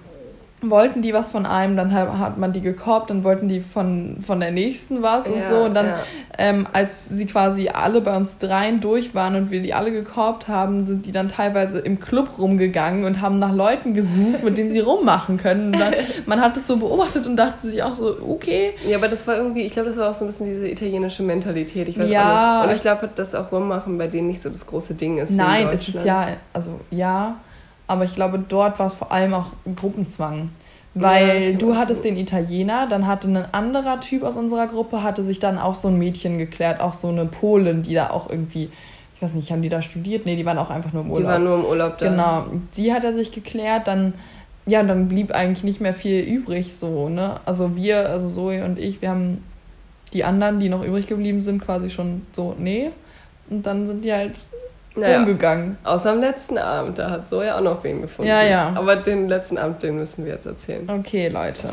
[0.62, 4.40] wollten die was von einem, dann hat, man die gekorbt, dann wollten die von, von
[4.40, 5.56] der nächsten was und Ja, so.
[5.64, 5.98] Und dann, ja.
[6.38, 10.48] ähm, als sie quasi alle bei uns dreien durch waren und wir die alle gekorbt
[10.48, 14.70] haben, sind die dann teilweise im Club rumgegangen und haben nach Leuten gesucht, mit denen
[14.70, 15.72] sie rummachen können.
[15.72, 15.94] Und dann,
[16.26, 18.74] man hat es so beobachtet und dachte sich auch so, okay.
[18.86, 21.22] Ja, aber das war irgendwie, ich glaube, das war auch so ein bisschen diese italienische
[21.22, 21.88] Mentalität.
[21.88, 22.58] Ich weiß Ja.
[22.60, 22.70] auch nicht.
[22.70, 25.30] Und ich glaube, dass auch Rummachen bei denen nicht so das große Ding ist.
[25.30, 27.36] Nein, es ist ja, also ja,
[27.90, 30.50] aber ich glaube, dort war es vor allem auch Gruppenzwang.
[30.94, 35.02] Ja, Weil kann du hattest den Italiener, dann hatte ein anderer Typ aus unserer Gruppe,
[35.02, 38.30] hatte sich dann auch so ein Mädchen geklärt, auch so eine Polin, die da auch
[38.30, 38.70] irgendwie,
[39.16, 40.24] ich weiß nicht, haben die da studiert?
[40.24, 41.30] Nee, die waren auch einfach nur im Die Urlaub.
[41.32, 42.08] waren nur im Urlaub da.
[42.10, 42.44] Genau,
[42.76, 44.14] die hat er sich geklärt, dann,
[44.66, 47.40] ja, dann blieb eigentlich nicht mehr viel übrig, so, ne?
[47.44, 49.42] Also wir, also Zoe und ich, wir haben
[50.12, 52.90] die anderen, die noch übrig geblieben sind, quasi schon so, nee.
[53.48, 54.44] Und dann sind die halt
[54.96, 55.76] Naja, rumgegangen.
[55.84, 58.28] außer am letzten Abend, da hat Zoe auch noch wen gefunden.
[58.28, 58.72] Ja, ja.
[58.74, 60.88] Aber den letzten Abend, den müssen wir jetzt erzählen.
[60.90, 61.68] Okay, Leute.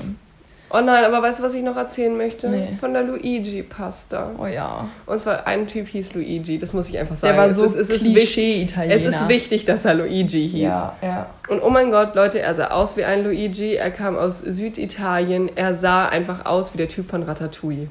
[0.69, 2.49] Oh nein, aber weißt du, was ich noch erzählen möchte?
[2.49, 2.77] Nee.
[2.81, 4.31] Von der Luigi-Pasta.
[4.37, 4.89] Oh ja.
[5.05, 7.37] Und zwar ein Typ hieß Luigi, das muss ich einfach Der sagen.
[7.37, 8.95] war Es so ist, es ist wichtig, Klischee-Italiener.
[8.95, 10.61] es ist wichtig, dass er Luigi hieß.
[10.63, 11.27] Ja, ja.
[11.47, 15.49] Und oh mein Gott, Leute, er sah aus wie ein Luigi, er kam aus Süditalien,
[15.55, 17.87] er sah einfach aus wie der Typ von Ratatouille.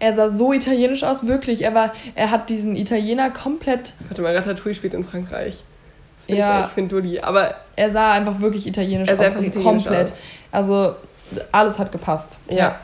[0.00, 1.62] Er sah so italienisch aus, wirklich.
[1.62, 5.62] Er war, er hat diesen Italiener komplett, Warte mal, Ratatouille spielt in Frankreich.
[6.16, 6.58] Das finde Ja.
[6.60, 7.20] ich echt Findulli.
[7.20, 9.26] Aber er sah einfach wirklich italienisch er sah aus.
[9.28, 10.08] einfach Also italienisch komplett.
[10.10, 10.20] aus.
[10.52, 10.94] Also
[11.52, 12.38] alles hat gepasst.
[12.48, 12.76] Ja.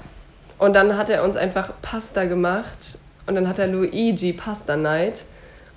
[0.59, 5.25] Und dann hat er uns einfach Pasta gemacht und dann hat er Luigi Pasta Night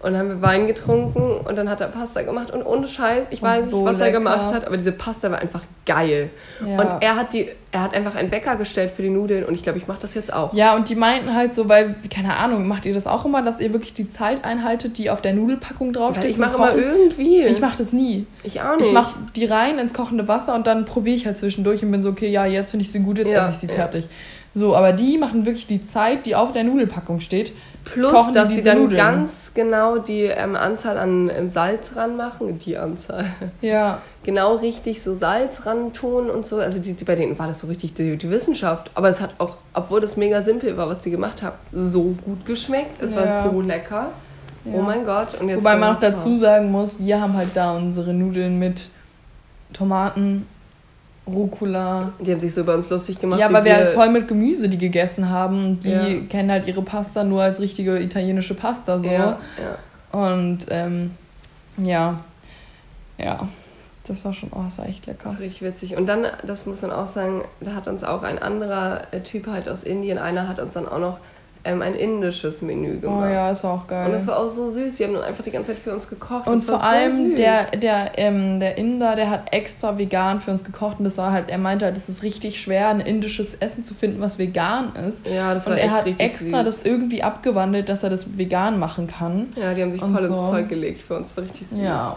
[0.03, 3.25] und dann haben wir Wein getrunken und dann hat er Pasta gemacht und ohne Scheiß,
[3.31, 4.19] ich Und weiß nicht, so was er lecker.
[4.19, 6.29] gemacht hat, aber diese Pasta war einfach geil.
[6.65, 6.79] Ja.
[6.79, 9.63] Und er hat die, er hat einfach einen Wecker gestellt für die Nudeln und ich
[9.63, 10.53] glaube, ich mache das jetzt auch.
[10.53, 13.59] Ja, und die meinten halt so, weil, keine Ahnung, macht ihr das auch immer, dass
[13.59, 16.25] ihr wirklich die Zeit einhaltet, die auf der Nudelpackung draufsteht?
[16.25, 17.41] Weil ich mache immer irgendwie.
[17.43, 18.27] Ich mache das nie.
[18.43, 18.87] ich auch nicht.
[18.87, 22.03] Ich mache die rein ins kochende Wasser und dann probiere ich halt zwischendurch und bin
[22.03, 23.73] so, okay, ja, jetzt finde ich sie gut, jetzt Ja, esse ich sie ja.
[23.73, 24.07] fertig.
[24.53, 27.53] So, aber die machen wirklich die Zeit, die auf der Nudelpackung steht.
[27.93, 28.97] Plus, kochen dass sie dann Nudeln.
[28.97, 33.25] ganz genau die ähm, Anzahl an ähm, Salz ranmachen, die Anzahl.
[33.61, 36.57] Ja, genau richtig so Salz ran tun und so.
[36.57, 38.91] Also die, die, bei denen war das so richtig die, die Wissenschaft.
[38.95, 42.45] Aber es hat auch, obwohl das mega simpel war, was die gemacht haben, so gut
[42.45, 43.01] geschmeckt.
[43.01, 43.21] Es Ja.
[43.43, 44.11] war so lecker.
[44.65, 44.71] Ja.
[44.73, 45.27] Oh mein Gott.
[45.39, 48.89] Wobei man noch dazu sagen muss, wir haben halt da unsere Nudeln mit
[49.73, 50.45] Tomaten,
[51.27, 52.13] Rucola.
[52.19, 53.39] Die haben sich so über uns lustig gemacht.
[53.39, 55.79] Ja, aber wir halt voll mit Gemüse die gegessen haben.
[55.79, 56.05] Die Ja.
[56.29, 59.05] kennen halt ihre Pasta nur als richtige italienische Pasta so.
[59.07, 60.19] Ja, ja.
[60.19, 61.11] Und ähm,
[61.77, 62.19] ja,
[63.17, 63.47] ja,
[64.05, 65.29] das war schon, oh, das war echt Das lecker.
[65.31, 65.97] ist richtig witzig.
[65.97, 69.47] Und dann, das muss man auch sagen, da hat uns auch ein anderer äh, Typ
[69.47, 71.19] halt aus Indien, einer hat uns dann auch noch
[71.67, 73.31] ähm, ein indisches Menü Oh gemacht.
[73.31, 74.07] ja, ist auch geil.
[74.07, 74.95] Und das war auch so süß.
[74.95, 76.47] Die haben dann einfach die ganze Zeit für uns gekocht.
[76.47, 80.51] Und Das vor allem so der, der, ähm, der Inder, der hat extra vegan für
[80.51, 83.55] uns gekocht und das war halt, er meinte halt, es ist richtig schwer, ein indisches
[83.55, 85.25] Essen zu finden, was vegan ist.
[85.27, 86.65] Ja, das war Und er hat extra süß.
[86.65, 89.47] das irgendwie abgewandelt, dass er das vegan machen kann.
[89.55, 90.49] Ja, die haben sich voll ins so.
[90.51, 91.35] Zeug gelegt für uns.
[91.35, 91.79] War richtig süß.
[91.79, 92.15] Ja.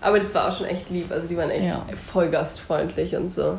[0.00, 1.10] Aber das war auch schon echt lieb.
[1.10, 1.82] Also die waren echt Ja.
[2.12, 3.58] voll gastfreundlich und so.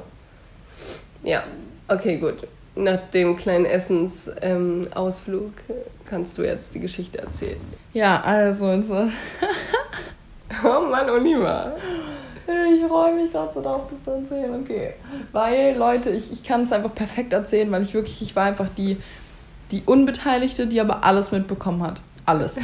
[1.23, 1.41] Ja,
[1.87, 2.45] okay, gut.
[2.75, 5.75] Nach dem kleinen Essensausflug ähm,
[6.09, 7.61] kannst du jetzt die Geschichte erzählen.
[7.93, 9.07] Ja, also, so.
[10.63, 11.73] Oh Mann, Unima.
[12.47, 14.61] Ich freue mich gerade so darauf, das zu erzählen.
[14.61, 14.93] Okay.
[15.31, 18.69] Weil, Leute, ich, ich kann es einfach perfekt erzählen, weil ich wirklich, ich war einfach
[18.77, 18.97] die,
[19.71, 22.01] die Unbeteiligte, die aber alles mitbekommen hat.
[22.25, 22.59] Alles.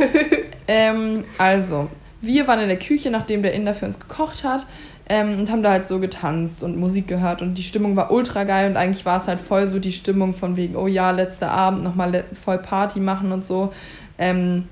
[0.68, 1.88] ähm, also,
[2.20, 4.66] wir waren in der Küche, nachdem der Inder für uns gekocht hat.
[5.08, 7.42] Ähm, und haben da halt so getanzt und Musik gehört.
[7.42, 8.70] Und die Stimmung war ultra geil.
[8.70, 11.82] Und eigentlich war es halt voll so die Stimmung von wegen, oh ja, letzter Abend
[11.82, 13.72] nochmal voll Party machen und so
[14.18, 14.68] ähm,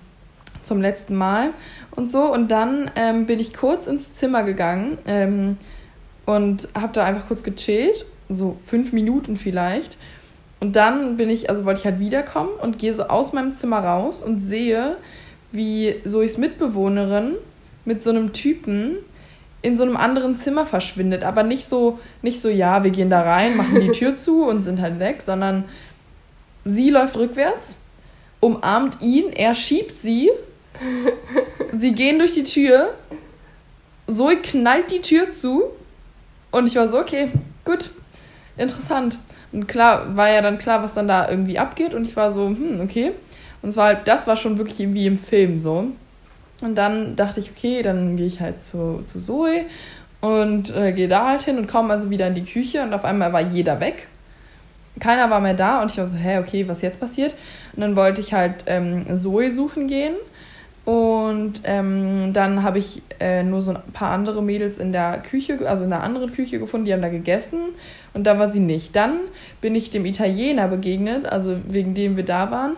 [0.62, 1.50] zum letzten Mal
[1.90, 2.32] und so.
[2.32, 5.56] Und dann ähm, bin ich kurz ins Zimmer gegangen ähm,
[6.26, 9.98] und habe da einfach kurz gechillt, so fünf Minuten vielleicht.
[10.60, 13.80] Und dann bin ich, also wollte ich halt wiederkommen und gehe so aus meinem Zimmer
[13.80, 14.96] raus und sehe,
[15.52, 17.34] wie Zoes Mitbewohnerin
[17.84, 18.98] mit so einem Typen
[19.62, 21.22] in so einem anderen Zimmer verschwindet.
[21.24, 24.62] Aber nicht so, nicht so, ja, wir gehen da rein, machen die Tür zu und
[24.62, 25.64] sind halt weg, sondern
[26.64, 27.78] sie läuft rückwärts,
[28.40, 30.30] umarmt ihn, er schiebt sie,
[31.76, 32.94] sie gehen durch die Tür,
[34.06, 35.64] Zoe knallt die Tür zu
[36.50, 37.30] und ich war so, okay,
[37.64, 37.90] gut,
[38.56, 39.18] interessant.
[39.52, 42.46] Und klar, war ja dann klar, was dann da irgendwie abgeht und ich war so,
[42.46, 43.12] hm, okay.
[43.62, 45.88] Und es war halt, das war schon wirklich wie im Film so.
[46.60, 49.64] Und dann dachte ich, okay, dann gehe ich halt zu, zu Zoe
[50.20, 53.04] und äh, gehe da halt hin und komme also wieder in die Küche und auf
[53.04, 54.08] einmal war jeder weg.
[54.98, 57.34] Keiner war mehr da und ich war so, hä, okay, was jetzt passiert?
[57.74, 60.14] Und dann wollte ich halt ähm, Zoe suchen gehen
[60.84, 65.58] und ähm, dann habe ich äh, nur so ein paar andere Mädels in der Küche,
[65.66, 67.60] also in einer anderen Küche gefunden, die haben da gegessen
[68.12, 68.96] und da war sie nicht.
[68.96, 69.20] Dann
[69.60, 72.76] bin ich dem Italiener begegnet, also wegen dem wir da waren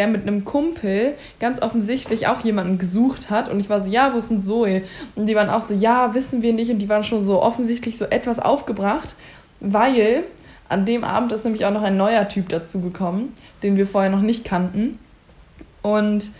[0.00, 3.50] der mit einem Kumpel ganz offensichtlich auch jemanden gesucht hat.
[3.50, 4.82] Und ich war so, ja, wo ist denn Zoe?
[5.14, 6.70] Und die waren auch so, ja, wissen wir nicht.
[6.70, 9.14] Und die waren schon so offensichtlich so etwas aufgebracht,
[9.60, 10.24] weil
[10.70, 14.22] an dem Abend ist nämlich auch noch ein neuer Typ dazugekommen, den wir vorher noch
[14.22, 14.98] nicht kannten.
[15.82, 16.30] Und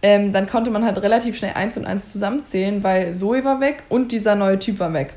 [0.00, 3.82] ähm, dann konnte man halt relativ schnell eins und eins zusammenzählen, weil Zoe war weg
[3.90, 5.12] und dieser neue Typ war weg.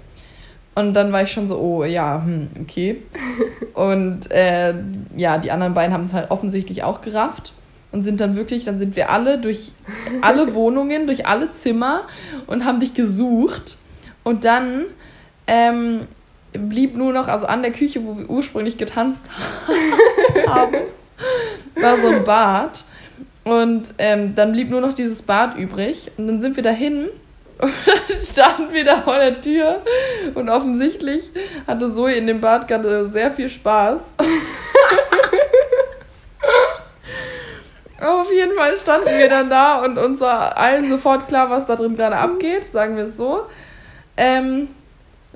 [0.75, 3.03] Und dann war ich schon so, oh ja, hm, okay.
[3.73, 4.73] Und äh,
[5.15, 7.53] ja, die anderen beiden haben es halt offensichtlich auch gerafft
[7.95, 9.71] und sind dann wirklich, dann sind wir alle durch
[10.21, 12.01] alle Wohnungen, durch alle Zimmer
[12.45, 13.77] und haben dich gesucht.
[14.21, 14.83] Und dann
[15.47, 16.01] ähm,
[16.51, 19.29] blieb nur noch, also an der Küche, wo wir ursprünglich getanzt
[20.47, 20.75] haben,
[21.75, 22.83] war so ein Bad.
[23.45, 26.11] Und ähm, dann blieb nur noch dieses Bad übrig.
[26.17, 27.07] Und dann sind wir dahin
[27.59, 29.81] und dann standen wir da vor der Tür.
[30.33, 31.31] Und offensichtlich
[31.65, 34.15] hatte Zoe in dem Bad gerade sehr viel Spaß.
[38.05, 41.75] Auf jeden Fall standen wir dann da und uns war allen sofort klar, was da
[41.75, 43.41] drin gerade abgeht, sagen wir es so.
[44.17, 44.69] Ähm,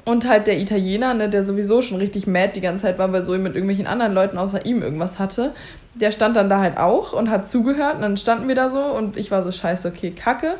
[0.05, 3.23] und halt der Italiener, ne, der sowieso schon richtig mad die ganze Zeit war, weil
[3.23, 5.53] Zoe mit irgendwelchen anderen Leuten außer ihm irgendwas hatte,
[5.95, 7.95] der stand dann da halt auch und hat zugehört.
[7.95, 10.55] Und dann standen wir da so und ich war so, scheiße, okay, kacke.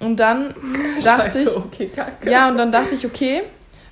[0.00, 0.54] Und dann
[1.04, 2.30] dachte scheiße, ich, okay, kacke.
[2.30, 3.42] ja, und dann dachte ich, okay,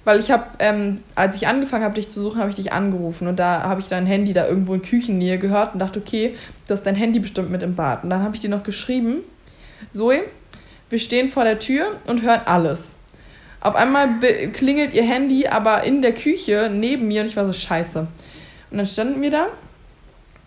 [0.05, 3.29] weil ich habe, ähm, als ich angefangen habe, dich zu suchen, habe ich dich angerufen
[3.29, 6.35] und da habe ich dein Handy da irgendwo in Küchennähe gehört und dachte, okay,
[6.67, 8.03] du hast dein Handy bestimmt mit im Bad.
[8.05, 9.19] Und dann habe ich dir noch geschrieben,
[9.93, 10.25] Zoe,
[10.91, 12.99] wir stehen vor der Tür und hören alles.
[13.61, 14.09] Auf einmal
[14.53, 18.01] klingelt ihr Handy, aber in der Küche neben mir und ich war so scheiße.
[18.71, 19.47] Und dann standen wir da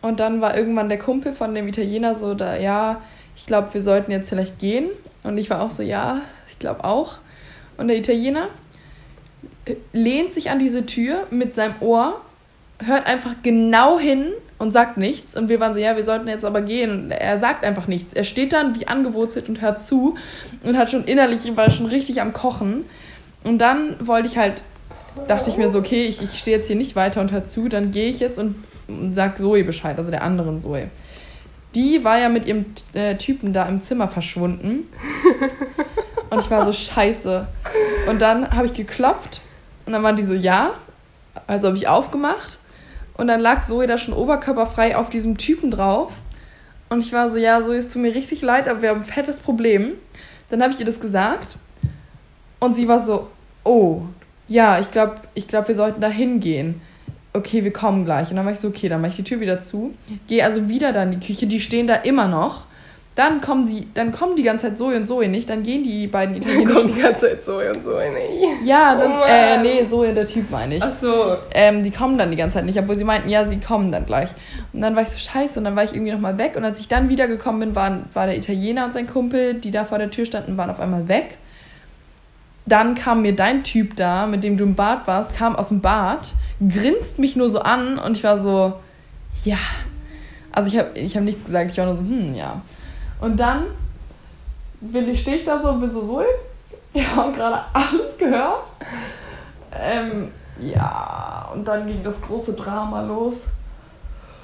[0.02, 3.02] und dann war irgendwann der Kumpel von dem Italiener so da, ja,
[3.38, 4.90] ich glaube, wir sollten jetzt vielleicht gehen.
[5.24, 7.18] Und ich war auch so, ja, ich glaube auch.
[7.78, 8.50] Und der Italiener
[9.94, 12.22] lehnt sich an diese Tür mit seinem Ohr,
[12.84, 15.36] hört einfach genau hin und sagt nichts.
[15.36, 17.12] Und wir waren so, ja, wir sollten jetzt aber gehen.
[17.12, 18.14] Er sagt einfach nichts.
[18.14, 20.16] Er steht dann wie angewurzelt und hört zu
[20.64, 22.86] und hat schon innerlich, war schon richtig am Kochen.
[23.44, 24.64] Und dann wollte ich halt,
[25.28, 27.70] dachte ich mir so, okay, ich, ich stehe jetzt hier nicht weiter und hör zu,
[27.70, 28.56] dann gehe ich jetzt und,
[28.88, 30.90] und sag Zoe Bescheid, also der anderen Zoe.
[31.76, 34.88] Die war ja mit ihrem äh, Typen da im Zimmer verschwunden.
[36.30, 37.48] Und ich war so scheiße.
[38.08, 39.42] Und dann habe ich geklopft
[39.86, 40.72] und dann waren die so, ja.
[41.48, 42.60] Also habe ich aufgemacht.
[43.18, 46.12] Und dann lag Zoe da schon oberkörperfrei auf diesem Typen drauf.
[46.90, 49.06] Und ich war so, ja, Zoe, es tut mir richtig leid, aber wir haben ein
[49.06, 49.94] fettes Problem.
[50.50, 51.58] Dann habe ich ihr das gesagt.
[52.60, 53.30] Und sie war so,
[53.64, 54.02] oh,
[54.48, 56.82] ja, ich glaube, ich glaub, wir sollten da hingehen.
[57.34, 58.30] Okay, wir kommen gleich.
[58.30, 59.94] Und dann war ich so, okay, dann mache ich die Tür wieder zu.
[60.28, 61.48] Gehe also wieder da in die Küche.
[61.48, 62.66] Die stehen da immer noch.
[63.16, 66.06] Dann kommen sie, dann kommen die ganze Zeit Zoe und Zoe nicht, dann gehen die
[66.06, 66.68] beiden italienischen.
[66.68, 68.68] Dann kommen die ganze Zeit Zoe und Zoe nicht.
[68.68, 70.84] Ja, dann, oh äh, nee, Zoe und der Typ meine ich.
[70.84, 71.38] Ach so.
[71.54, 74.06] Ähm, die kommen dann die ganze Zeit nicht, obwohl sie meinten, ja, sie kommen dann
[74.06, 74.32] gleich.
[74.74, 76.56] Und dann war ich so scheiße und dann war ich irgendwie nochmal weg.
[76.58, 79.86] Und als ich dann wiedergekommen bin, waren, war der Italiener und sein Kumpel, die da
[79.86, 81.38] vor der Tür standen, waren auf einmal weg.
[82.66, 85.80] Dann kam mir dein Typ da, mit dem du im Bad warst, kam aus dem
[85.80, 86.34] Bad,
[86.68, 88.74] grinst mich nur so an und ich war so,
[89.46, 89.58] ja.
[90.52, 92.62] Also ich habe ich hab nichts gesagt, ich war nur so, hm, ja.
[93.22, 93.68] Und dann
[94.82, 96.24] bin ich, stehe ich da so und bin so, so,
[96.94, 98.68] wir haben gerade alles gehört.
[99.74, 103.48] Ähm, ja, und dann ging das große Drama los.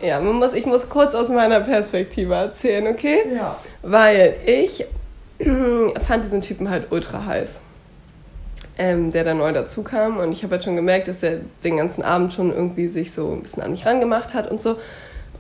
[0.01, 3.21] Ja, man muss, ich muss kurz aus meiner Perspektive erzählen, okay?
[3.33, 3.55] Ja.
[3.81, 4.85] Weil ich
[6.07, 7.59] fand diesen Typen halt ultra heiß.
[8.77, 11.77] Ähm, der da neu dazu kam und ich habe halt schon gemerkt, dass der den
[11.77, 14.77] ganzen Abend schon irgendwie sich so ein bisschen an mich rangemacht hat und so.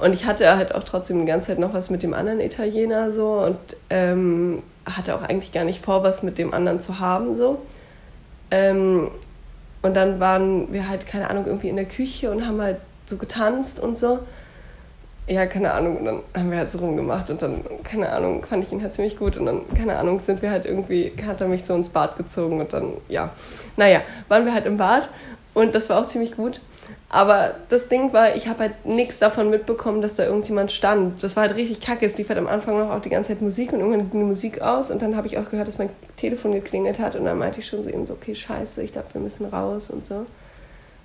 [0.01, 3.11] Und ich hatte halt auch trotzdem die ganze Zeit noch was mit dem anderen Italiener
[3.11, 3.57] so und
[3.89, 7.59] ähm, hatte auch eigentlich gar nicht vor, was mit dem anderen zu haben so.
[8.49, 9.11] Ähm,
[9.81, 13.17] und dann waren wir halt, keine Ahnung, irgendwie in der Küche und haben halt so
[13.17, 14.19] getanzt und so
[15.27, 18.63] ja, keine Ahnung, und dann haben wir halt so rumgemacht und dann, keine Ahnung, fand
[18.65, 21.47] ich ihn halt ziemlich gut und dann, keine Ahnung, sind wir halt irgendwie, hat er
[21.47, 23.29] mich so ins Bad gezogen und dann, ja,
[23.77, 25.07] naja, waren wir halt im Bad
[25.53, 26.59] und das war auch ziemlich gut.
[27.13, 31.21] Aber das Ding war, ich habe halt nichts davon mitbekommen, dass da irgendjemand stand.
[31.21, 32.05] Das war halt richtig kacke.
[32.05, 34.25] Es lief halt am Anfang noch auch die ganze Zeit Musik und irgendwann ging die
[34.25, 37.37] Musik aus und dann habe ich auch gehört, dass mein Telefon geklingelt hat und dann
[37.37, 40.15] meinte ich schon so eben so, okay, scheiße, ich glaube, wir müssen raus und so.
[40.15, 40.27] Und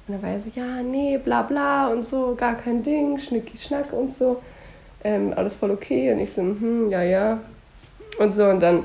[0.07, 3.93] dann war er so, ja, nee, bla bla und so, gar kein Ding, schnicki schnack
[3.93, 4.41] und so.
[5.03, 6.13] Ähm, alles voll okay.
[6.13, 7.41] Und ich so, hm, ja, ja.
[8.21, 8.85] Und so, und dann,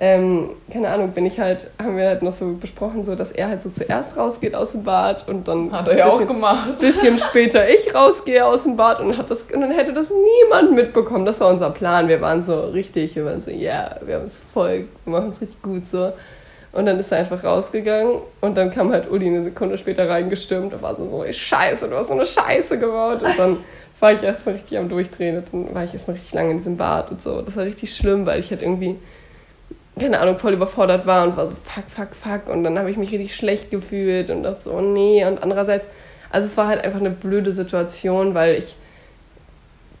[0.00, 3.48] ähm, keine Ahnung, bin ich halt, haben wir halt noch so besprochen, so, dass er
[3.48, 5.72] halt so zuerst rausgeht aus dem Bad und dann.
[5.72, 6.68] Hat er ja auch gemacht.
[6.68, 10.10] Ein bisschen später ich rausgehe aus dem Bad und, hat das, und dann hätte das
[10.10, 11.26] niemand mitbekommen.
[11.26, 12.06] Das war unser Plan.
[12.06, 15.32] Wir waren so richtig, wir waren so, ja, yeah, wir haben es voll, wir machen
[15.34, 16.12] es richtig gut so.
[16.70, 20.74] Und dann ist er einfach rausgegangen und dann kam halt Uli eine Sekunde später reingestürmt
[20.74, 23.22] und war so, so, ey, scheiße, du hast so eine Scheiße gebaut.
[23.22, 23.56] Und dann
[23.98, 26.76] war ich erstmal richtig am Durchdrehen und dann war ich erstmal richtig lange in diesem
[26.76, 27.42] Bad und so.
[27.42, 28.96] Das war richtig schlimm, weil ich halt irgendwie,
[29.98, 32.52] keine Ahnung, voll überfordert war und war so, fuck, fuck, fuck.
[32.52, 35.24] Und dann habe ich mich richtig schlecht gefühlt und dachte so, oh nee.
[35.24, 35.88] Und andererseits,
[36.30, 38.76] also es war halt einfach eine blöde Situation, weil ich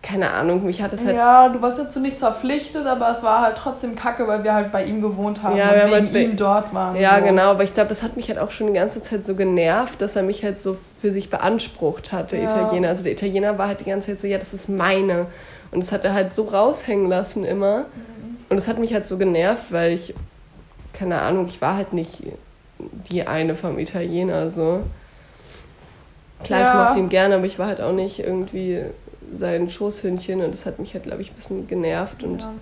[0.00, 1.16] keine Ahnung, mich hat es halt.
[1.16, 4.54] Ja, du warst jetzt zu nichts verpflichtet, aber es war halt trotzdem kacke, weil wir
[4.54, 6.96] halt bei ihm gewohnt haben ja, und wegen halt ihm dort waren.
[6.96, 7.24] Ja, so.
[7.24, 10.00] genau, aber ich glaube, es hat mich halt auch schon die ganze Zeit so genervt,
[10.00, 12.48] dass er mich halt so für sich beansprucht hat, der ja.
[12.48, 12.88] Italiener.
[12.88, 15.26] Also der Italiener war halt die ganze Zeit so, ja, das ist meine.
[15.72, 17.80] Und das hat er halt so raushängen lassen immer.
[17.80, 17.84] Mhm.
[18.48, 20.14] Und es hat mich halt so genervt, weil ich,
[20.92, 22.22] keine Ahnung, ich war halt nicht
[23.10, 24.82] die eine vom Italiener so.
[26.44, 26.68] Klar, ja.
[26.68, 28.82] ich mochte ihn gerne, aber ich war halt auch nicht irgendwie
[29.32, 32.22] sein Schoßhündchen und das hat mich halt, glaube ich, ein bisschen genervt.
[32.22, 32.52] Und ja.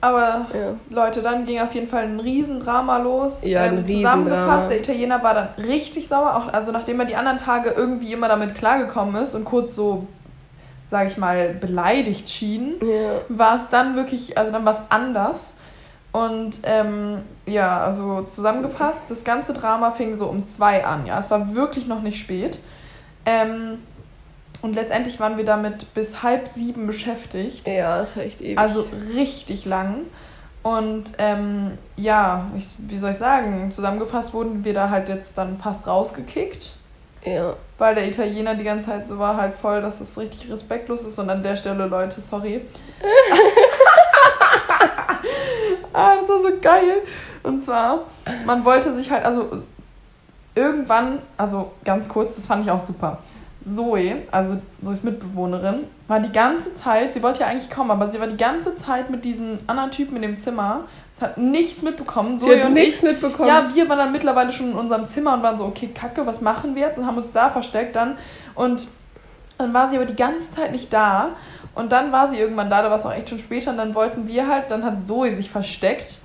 [0.00, 0.74] Aber ja.
[0.90, 3.44] Leute, dann ging auf jeden Fall ein Riesendrama los.
[3.44, 7.16] Ja, ein ähm, Zusammengefasst, der Italiener war dann richtig sauer, auch, also nachdem er die
[7.16, 10.06] anderen Tage irgendwie immer damit klargekommen ist und kurz so,
[10.94, 13.22] sage ich mal, beleidigt schien, ja.
[13.28, 15.54] war es dann wirklich, also dann war es anders.
[16.12, 21.18] Und ähm, ja, also zusammengefasst, das ganze Drama fing so um zwei an, ja.
[21.18, 22.60] Es war wirklich noch nicht spät.
[23.26, 23.78] Ähm,
[24.62, 27.66] und letztendlich waren wir damit bis halb sieben beschäftigt.
[27.66, 28.56] Ja, das war echt ewig.
[28.56, 28.86] Also
[29.16, 30.02] richtig lang.
[30.62, 35.58] Und ähm, ja, ich, wie soll ich sagen, zusammengefasst wurden wir da halt jetzt dann
[35.58, 36.74] fast rausgekickt.
[37.24, 37.54] Ja.
[37.78, 41.18] Weil der Italiener die ganze Zeit so war halt voll, dass es richtig respektlos ist.
[41.18, 42.60] Und an der Stelle, Leute, sorry.
[45.92, 47.02] ah, das war so geil.
[47.42, 48.04] Und zwar,
[48.46, 49.62] man wollte sich halt, also
[50.54, 53.18] irgendwann, also ganz kurz, das fand ich auch super.
[53.66, 58.20] Zoe, also Zoes Mitbewohnerin, war die ganze Zeit, sie wollte ja eigentlich kommen, aber sie
[58.20, 60.84] war die ganze Zeit mit diesem anderen Typen in dem Zimmer,
[61.20, 62.38] hat nichts mitbekommen.
[62.38, 63.48] Zoe sie hat und nichts ich, mitbekommen.
[63.48, 66.40] Ja, wir waren dann mittlerweile schon in unserem Zimmer und waren so, okay, kacke, was
[66.40, 66.98] machen wir jetzt?
[66.98, 68.16] Und haben uns da versteckt dann.
[68.54, 68.88] Und
[69.58, 71.30] dann war sie aber die ganze Zeit nicht da.
[71.74, 73.70] Und dann war sie irgendwann da, da war es auch echt schon später.
[73.70, 76.18] Und dann wollten wir halt, dann hat Zoe sich versteckt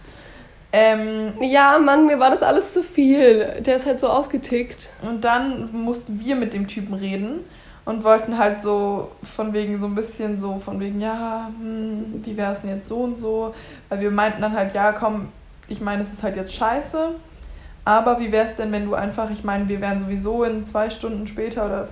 [0.72, 3.62] ähm, ja, Mann, mir war das alles zu viel.
[3.62, 4.90] Der ist halt so ausgetickt.
[5.02, 7.46] Und dann mussten wir mit dem Typen reden
[7.90, 12.38] und wollten halt so von wegen so ein bisschen so von wegen, ja, hm, wie
[12.38, 13.56] wäre es denn jetzt so und so?
[13.90, 15.30] Weil wir meinten dann halt, ja, komm,
[15.68, 17.16] ich meine, es ist halt jetzt scheiße.
[17.86, 20.92] Aber wie wäre es denn, wenn du einfach, ich meine, wir wären sowieso in zwei
[20.92, 21.88] Stunden später oder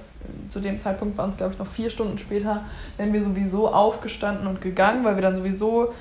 [0.49, 2.63] zu dem Zeitpunkt waren es, glaube ich, noch vier Stunden später,
[2.97, 5.95] wären wir sowieso aufgestanden und gegangen, weil wir dann sowieso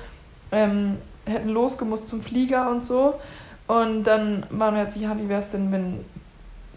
[0.51, 3.15] ähm, hätten losgemusst zum Flieger und so.
[3.65, 6.05] Und dann waren wir jetzt, ja, wie wäre es denn, wenn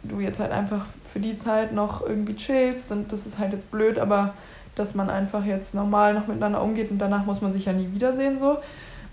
[0.02, 3.70] du jetzt halt einfach für die Zeit noch irgendwie chillst und das ist halt jetzt
[3.70, 4.34] blöd, aber
[4.74, 7.92] dass man einfach jetzt normal noch miteinander umgeht und danach muss man sich ja nie
[7.92, 8.58] wiedersehen so.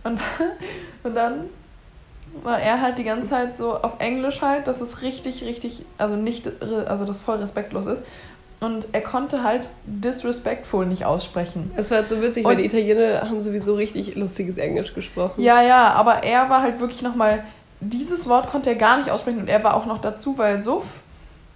[0.04, 0.20] Und,
[1.04, 1.46] und dann
[2.44, 6.16] war er halt die ganze Zeit so auf Englisch halt, dass es richtig, richtig, also
[6.16, 6.52] nicht,
[6.88, 8.02] also das voll respektlos ist
[8.60, 11.72] und er konnte halt disrespectful nicht aussprechen.
[11.76, 15.42] Es war halt so witzig, und weil die Italiener haben sowieso richtig lustiges Englisch gesprochen.
[15.42, 17.44] Ja, ja, aber er war halt wirklich nochmal,
[17.80, 20.86] dieses Wort konnte er gar nicht aussprechen und er war auch noch dazu, weil Suff.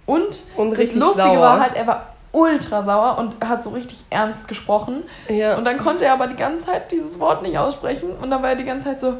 [0.06, 1.40] Und, und das Lustige sauer.
[1.40, 5.04] war halt, er war ultra sauer und hat so richtig ernst gesprochen.
[5.28, 5.56] Ja.
[5.56, 8.16] Und dann konnte er aber die ganze Zeit dieses Wort nicht aussprechen.
[8.16, 9.18] Und dann war er die ganze Zeit so,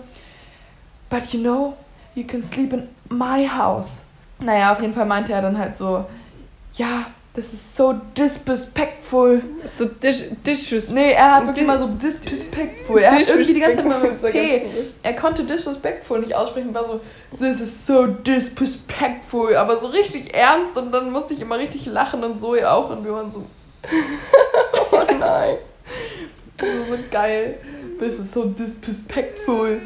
[1.11, 1.77] but you know,
[2.15, 4.03] you can sleep in my house.
[4.41, 6.05] Naja, auf jeden Fall meinte er dann halt so,
[6.75, 9.43] ja, this is so disrespectful.
[9.65, 10.95] So dis disrespectful.
[10.95, 13.01] Nee, er hat wirklich mal so disrespectful.
[13.01, 14.63] Er hat irgendwie die ganze Zeit mal mit P.
[15.03, 17.01] Er konnte disrespectful nicht aussprechen, war so,
[17.39, 22.23] this is so disrespectful, aber so richtig ernst und dann musste ich immer richtig lachen
[22.23, 23.47] und so ja auch und wir waren so,
[24.93, 25.57] Oh nein.
[26.61, 26.67] so,
[26.97, 27.59] so geil.
[27.99, 29.81] This is so disrespectful.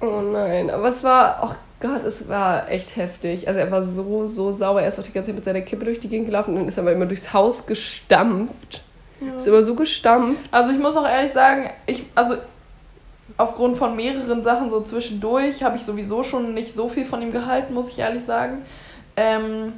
[0.00, 0.70] Oh nein.
[0.70, 3.46] Aber es war, oh Gott, es war echt heftig.
[3.46, 4.80] Also er war so, so sauer.
[4.80, 6.68] Er ist auch die ganze Zeit mit seiner Kippe durch die Gegend gelaufen und dann
[6.68, 8.82] ist aber immer durchs Haus gestampft.
[9.36, 10.48] Ist immer so gestampft.
[10.52, 12.36] Also ich muss auch ehrlich sagen, ich, also
[13.36, 17.32] aufgrund von mehreren Sachen so zwischendurch habe ich sowieso schon nicht so viel von ihm
[17.32, 18.58] gehalten, muss ich ehrlich sagen.
[19.16, 19.72] Ähm,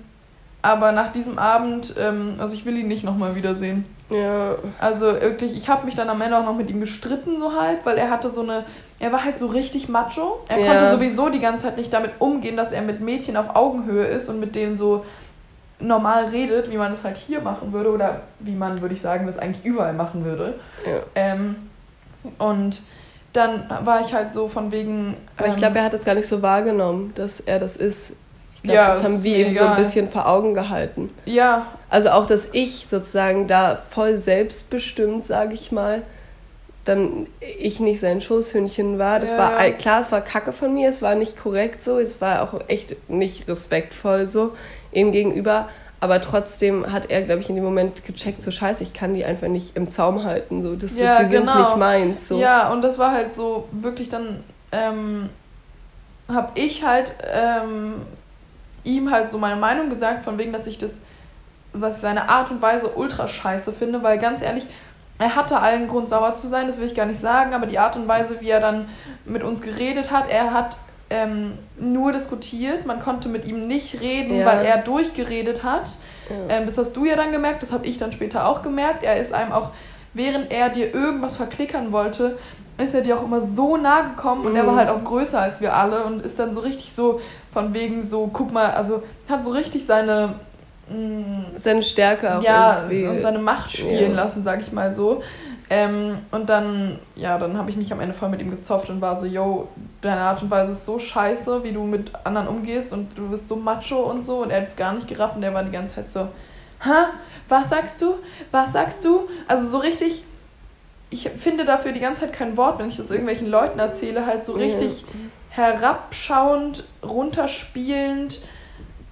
[0.63, 3.85] aber nach diesem Abend, ähm, also ich will ihn nicht nochmal wiedersehen.
[4.11, 4.57] Ja.
[4.79, 7.87] Also wirklich, ich habe mich dann am Ende auch noch mit ihm gestritten, so halb,
[7.87, 8.65] weil er hatte so eine,
[8.99, 10.41] er war halt so richtig macho.
[10.49, 10.67] Er Ja.
[10.67, 14.29] konnte sowieso die ganze Zeit nicht damit umgehen, dass er mit Mädchen auf Augenhöhe ist
[14.29, 15.05] und mit denen so
[15.79, 19.27] normal redet, wie man es halt hier machen würde oder wie man, würde ich sagen,
[19.27, 20.55] das eigentlich überall machen würde.
[20.85, 21.01] ja.
[21.15, 21.57] Ähm,
[22.39, 22.83] und
[23.33, 25.17] dann war ich halt so von wegen.
[25.37, 28.13] Aber ich ähm, glaube, er hat es gar nicht so wahrgenommen, dass er das ist.
[28.63, 31.11] Ich glaube, Ja, das haben wir ihm so ein bisschen vor Augen gehalten.
[31.25, 36.03] Ja, Also auch, dass ich sozusagen da voll selbstbestimmt, sage ich mal,
[36.85, 39.19] dann ich nicht sein Schoßhündchen war.
[39.21, 42.21] Das Ja, war klar, es war Kacke von mir, es war nicht korrekt so, es
[42.21, 44.55] war auch echt nicht respektvoll so
[44.93, 45.69] ihm gegenüber.
[46.03, 49.25] Aber trotzdem hat er, glaube ich, in dem Moment gecheckt, so scheiße, ich kann die
[49.25, 50.63] einfach nicht im Zaum halten.
[50.63, 51.59] So, das, Ja, die sind genau.
[51.59, 52.29] nicht meins.
[52.29, 52.39] So.
[52.41, 54.43] ja, und das war halt so wirklich dann.
[54.73, 55.29] Ähm,
[56.29, 57.95] habe ich halt ähm,
[58.85, 61.01] ihm halt so meine Meinung gesagt, von wegen, dass ich das,
[61.73, 64.67] dass ich seine Art und Weise ultra scheiße finde, weil ganz ehrlich,
[65.19, 67.79] er hatte allen Grund sauer zu sein, das will ich gar nicht sagen, aber die
[67.79, 68.89] Art und Weise, wie er dann
[69.27, 70.77] mit uns geredet hat, er hat
[71.11, 74.47] ähm, nur diskutiert, man konnte mit ihm nicht reden, Ja.
[74.47, 75.97] weil er durchgeredet hat.
[76.31, 76.57] Ja.
[76.57, 79.03] Ähm, das hast du ja dann gemerkt, das habe ich dann später auch gemerkt.
[79.03, 79.71] Er ist einem auch,
[80.15, 82.39] während er dir irgendwas verklickern wollte,
[82.79, 84.79] ist er dir auch immer so nah gekommen und er war Mhm.
[84.79, 87.21] halt auch größer als wir alle und ist dann so richtig so
[87.53, 90.35] von wegen so, guck mal, also hat so richtig seine
[90.89, 93.07] mh, Seine Stärke auch ja, irgendwie.
[93.07, 94.23] und seine Macht spielen Ja.
[94.25, 95.23] lassen, sag ich mal so.
[95.73, 99.01] Ähm, und dann, ja, dann habe ich mich am Ende voll mit ihm gezopft und
[99.01, 99.69] war so, yo,
[100.01, 103.47] deine Art und Weise ist so scheiße, wie du mit anderen umgehst und du bist
[103.49, 104.39] so macho und so.
[104.43, 106.23] Und er hat es gar nicht gerafft und er war die ganze Zeit so,
[106.83, 106.91] hä,
[107.49, 108.15] was sagst du?
[108.51, 109.29] Was sagst du?
[109.47, 110.25] Also so richtig,
[111.11, 114.45] ich finde dafür die ganze Zeit kein Wort, wenn ich das irgendwelchen Leuten erzähle, halt
[114.45, 114.67] so Ja.
[115.51, 118.41] Herabschauend, runterspielend,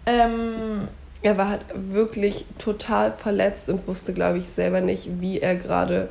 [0.06, 0.88] ähm,
[1.22, 6.08] Er war halt wirklich total verletzt und wusste, glaube ich, selber nicht, wie er gerade,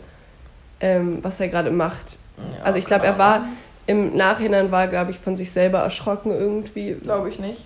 [0.82, 2.20] ähm, was er gerade macht.
[2.38, 3.48] ja, Also ich glaube, er war
[3.88, 6.94] im Nachhinein war, glaube ich, von sich selber erschrocken irgendwie.
[6.96, 7.66] Glaube ich nicht.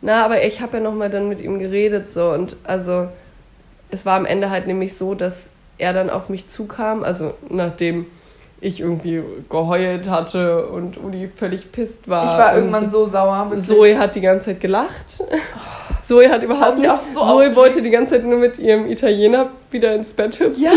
[0.00, 3.08] Na, aber ich habe ja nochmal dann mit ihm geredet so und also
[3.92, 8.06] es war am Ende halt nämlich so, dass er dann auf mich zukam, also nachdem
[8.62, 12.24] ich irgendwie geheult hatte und Uli völlig pisst war.
[12.24, 13.50] Ich war irgendwann so sauer.
[13.50, 13.66] wirklich.
[13.66, 15.22] Zoe hat die ganze Zeit gelacht.
[16.02, 16.90] Zoe hat überhaupt nicht.
[17.12, 20.62] so Zoe wollte die ganze Zeit nur mit ihrem Italiener wieder ins Bett hüpfen.
[20.62, 20.70] Ja,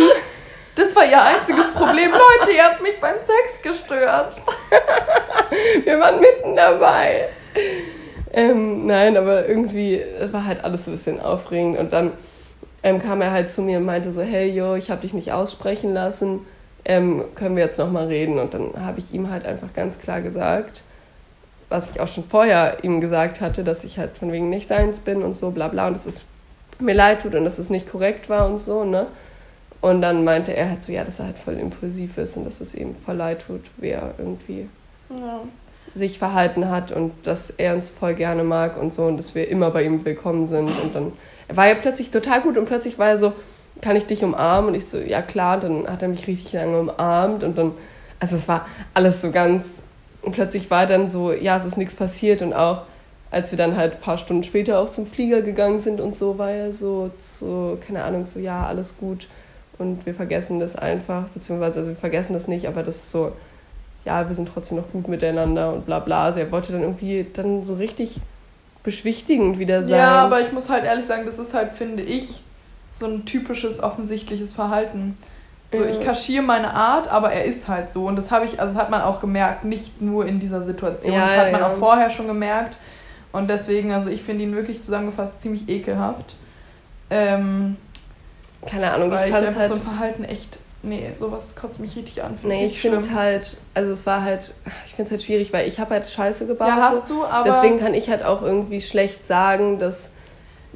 [0.75, 2.11] das war ihr einziges Problem.
[2.11, 4.41] Leute, ihr habt mich beim Sex gestört.
[5.85, 7.29] Wir waren mitten dabei.
[8.33, 11.77] Ähm, nein, aber irgendwie war halt alles so ein bisschen aufregend.
[11.77, 12.13] Und dann
[12.81, 15.31] ähm, kam er halt zu mir und meinte so, hey, yo, ich habe dich nicht
[15.31, 16.41] aussprechen lassen.
[16.85, 18.37] Ähm, können wir jetzt nochmal reden?
[18.39, 20.83] Und dann habe ich ihm halt einfach ganz klar gesagt,
[21.69, 24.99] was ich auch schon vorher ihm gesagt hatte, dass ich halt von wegen nicht seins
[24.99, 25.87] bin und so, bla bla.
[25.87, 26.21] Und dass es
[26.79, 29.07] mir leid tut und dass es nicht korrekt war und so, ne?
[29.81, 32.59] Und dann meinte er halt so, ja, dass er halt voll impulsiv ist und dass
[32.61, 34.67] es ihm voll leid tut, wie er irgendwie
[35.09, 35.41] Ja.
[35.93, 39.47] sich verhalten hat und dass er uns voll gerne mag und so und dass wir
[39.47, 40.69] immer bei ihm willkommen sind.
[40.81, 41.13] Und dann
[41.47, 43.33] er war ja plötzlich total gut und plötzlich war er so,
[43.85, 44.69] kann ich dich umarmen?
[44.69, 45.63] Und ich so, ja klar.
[45.63, 47.71] Und dann hat er mich richtig lange umarmt und dann,
[48.19, 48.65] also es war
[48.95, 49.65] alles so ganz,
[50.23, 52.81] und plötzlich war dann so, ja, es ist nichts passiert und auch
[53.29, 56.37] als wir dann halt ein paar Stunden später auch zum Flieger gegangen sind und so,
[56.37, 59.27] war er so, so, keine Ahnung, so, ja, alles gut
[59.77, 63.33] und wir vergessen das einfach, beziehungsweise, also wir vergessen das nicht, aber das ist so,
[64.05, 66.25] ja, wir sind trotzdem noch gut miteinander und bla bla.
[66.25, 68.21] Also er wollte dann irgendwie dann so richtig
[68.83, 69.91] beschwichtigend wieder sein.
[69.91, 72.41] ja, aber ich muss halt ehrlich sagen, das ist halt, finde ich,
[72.95, 75.17] so ein typisches offensichtliches Verhalten.
[75.71, 78.07] So, ich kaschiere meine Art, aber er ist halt so.
[78.07, 81.13] Und das habe ich, also das hat man auch gemerkt, nicht nur in dieser Situation.
[81.13, 81.67] Ja, das hat man ja.
[81.67, 82.77] auch vorher schon gemerkt.
[83.33, 86.35] Und deswegen, also ich finde ihn wirklich zusammengefasst ziemlich ekelhaft.
[87.09, 87.75] Ähm,
[88.65, 89.73] keine Ahnung, Weil ich fand es halt.
[89.73, 92.37] so ein Verhalten echt, nee, sowas kotzt mich richtig an.
[92.37, 94.53] find Nee, ich finde halt, also es war halt,
[94.85, 96.69] ich finde es halt schwierig, weil ich habe halt Scheiße gebaut.
[96.69, 97.15] Ja, hast so.
[97.15, 97.49] du, aber...
[97.49, 100.09] Deswegen kann ich halt auch irgendwie schlecht sagen, dass,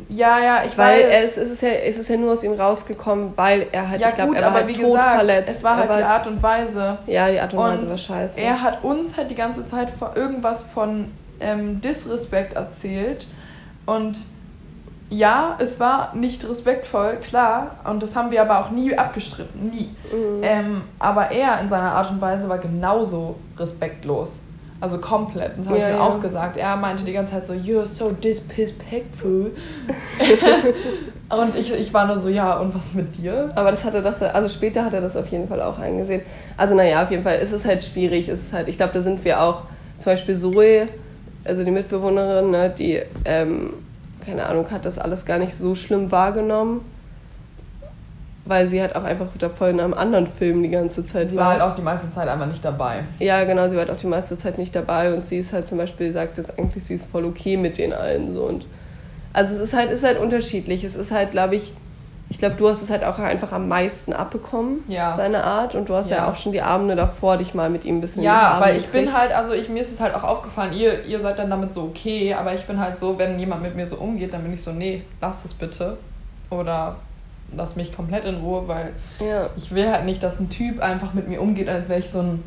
[0.08, 1.24] ja, ja, ich weil weiß.
[1.24, 4.10] es, es, ist ja, es ist ja nur aus ihm rausgekommen, weil er halt, ja
[4.10, 5.50] ich glaube, er war aber halt wie gesagt, verletzt.
[5.50, 6.98] es war halt Er die Art und Weise.
[7.06, 8.42] Ja, die Art und Weise Und war scheiße.
[8.42, 13.28] Er hat uns halt die ganze Zeit vor irgendwas von ähm, Disrespekt erzählt.
[13.86, 14.18] Und
[15.10, 17.78] ja, es war nicht respektvoll, klar.
[17.84, 19.96] Und das haben wir aber auch nie abgestritten, nie.
[20.12, 20.44] Mhm.
[20.44, 24.44] Ähm, aber er in seiner Art und Weise war genauso respektlos.
[24.82, 25.58] Also komplett.
[25.58, 26.08] Das habe Ja, ich mir ja.
[26.08, 26.56] auch gesagt.
[26.58, 29.52] Er meinte die ganze Zeit so, you're so disrespectful.
[31.30, 33.50] und ich, ich war nur so, ja, und was mit dir?
[33.56, 36.22] Aber das hat er doch, also später hat er das auf jeden Fall auch eingesehen.
[36.56, 38.30] Also naja, auf jeden Fall ist es halt schwierig.
[38.30, 39.64] Es ist halt, ich glaube, da sind wir auch,
[39.98, 40.88] zum Beispiel Zoe,
[41.44, 43.74] also die Mitbewohnerin, ne, die, ähm,
[44.26, 46.82] keine Ahnung, hat das alles gar nicht so schlimm wahrgenommen.
[48.50, 51.36] Weil sie halt auch einfach wieder voll in einem anderen Film die ganze Zeit Sie
[51.38, 53.04] war halt auch die meiste Zeit einfach nicht dabei.
[53.20, 55.68] Ja, genau, sie war halt auch die meiste Zeit nicht dabei und sie ist halt
[55.68, 58.66] zum Beispiel, sagt jetzt eigentlich, sie ist voll okay mit den allen so und
[59.34, 60.84] also es ist halt, ist halt unterschiedlich.
[60.84, 61.72] Es ist halt, glaube ich,
[62.30, 65.14] ich glaube, du hast es halt auch einfach am meisten abbekommen, Ja.
[65.16, 65.76] seine Art.
[65.76, 66.18] Und du hast ja.
[66.18, 66.32] Ja.
[66.32, 69.06] auch schon die Abende davor dich mal mit ihm ein bisschen Ja, aber ich bin
[69.06, 69.16] gekriegt.
[69.18, 71.84] halt, also ich, mir ist es halt auch aufgefallen, ihr, ihr seid dann damit so
[71.84, 74.64] okay, aber ich bin halt so, wenn jemand mit mir so umgeht, dann bin ich
[74.64, 75.98] so, nee, lass es bitte.
[76.50, 76.96] Oder
[77.56, 81.14] lass mich komplett in Ruhe, weil Ja, ich will halt nicht, dass ein Typ einfach
[81.14, 82.44] mit mir umgeht, als wäre ich so ein,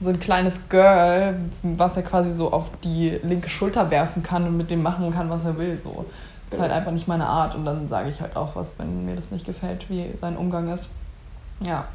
[0.00, 4.56] so ein kleines Girl, was er quasi so auf die linke Schulter werfen kann und
[4.56, 5.80] mit dem machen kann, was er will.
[5.82, 6.04] So.
[6.46, 9.06] Das ist halt einfach nicht meine Art und dann sage ich halt auch was, wenn
[9.06, 10.88] mir das nicht gefällt, wie sein Umgang ist.
[11.60, 11.86] Ja.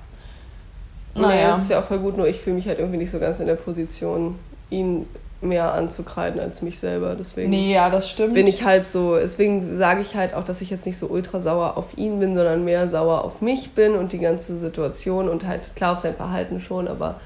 [1.16, 1.50] naja.
[1.50, 3.40] das ist ja auch voll gut, nur ich fühle mich halt irgendwie nicht so ganz
[3.40, 5.06] in der Position, ihn
[5.42, 7.16] mehr anzukreiden als mich selber.
[7.18, 8.34] Deswegen Nee, ja, das stimmt.
[8.34, 11.40] bin ich halt so, deswegen sage ich halt auch, dass ich jetzt nicht so ultra
[11.40, 15.46] sauer auf ihn bin, sondern mehr sauer auf mich bin und die ganze Situation und
[15.48, 17.22] halt klar auf sein Verhalten schon, aber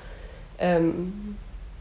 [0.59, 1.35] ähm,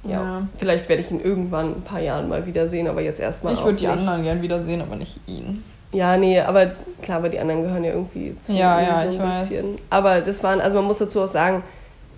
[0.05, 0.49] ja, Ja.
[0.59, 3.63] vielleicht werde ich ihn irgendwann in ein paar Jahren mal wiedersehen, aber jetzt erstmal Ich
[3.65, 3.99] würde die nicht.
[3.99, 5.63] anderen gern wiedersehen, aber nicht ihn.
[5.93, 6.73] Ja, nee, aber
[7.03, 9.49] klar, aber die anderen gehören ja irgendwie zu Ja, ja, so ein ich weiß.
[9.51, 9.79] bisschen.
[9.91, 11.63] Aber das waren, also man muss dazu auch sagen,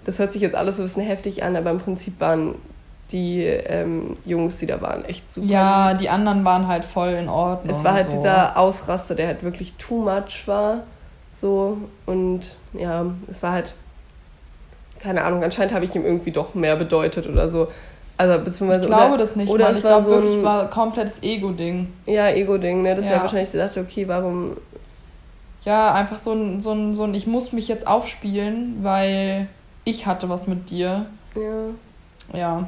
[0.04, 2.54] das hört sich jetzt alles so ein bisschen heftig an, aber im Prinzip waren
[3.14, 5.46] die ähm, Jungs, die da waren, echt super.
[5.46, 7.70] Ja, die anderen waren halt voll in Ordnung.
[7.74, 8.18] Es war halt so.
[8.18, 10.82] dieser Ausraster, der halt wirklich too much war.
[11.32, 11.78] So.
[12.04, 13.72] Und ja, es war halt,
[14.98, 17.68] keine Ahnung, anscheinend habe ich ihm irgendwie doch mehr bedeutet oder so.
[18.16, 18.82] Also, beziehungsweise.
[18.84, 19.72] Ich glaube oder, das nicht, oder Mann.
[19.72, 21.92] es Ich war glaube so wirklich, ein- es war komplettes Ego-Ding.
[22.06, 22.94] Ja, Ego-Ding, ne?
[22.94, 23.12] Dass Ja.
[23.14, 24.56] er wahrscheinlich dachte, okay, warum.
[25.64, 29.48] Ja, einfach so ein, so, ein, so ein, ich muss mich jetzt aufspielen, weil
[29.84, 31.06] ich hatte was mit dir.
[31.36, 32.38] Ja.
[32.38, 32.66] Ja.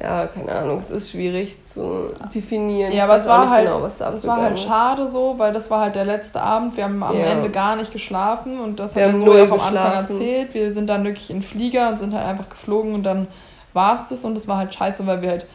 [0.00, 2.92] Ja, keine Ahnung, es ist schwierig zu definieren.
[2.92, 5.70] Ja, aber weiß es auch war halt, genau, das war halt schade so, weil das
[5.70, 6.76] war halt der letzte Abend.
[6.76, 7.26] Wir haben am Ja.
[7.26, 10.52] Ende gar nicht geschlafen und das Wir hat null ja vom Anfang erzählt.
[10.52, 13.28] Wir sind dann wirklich in Flieger und sind halt einfach geflogen und dann
[13.72, 15.46] war es das und es war halt scheiße, weil wir halt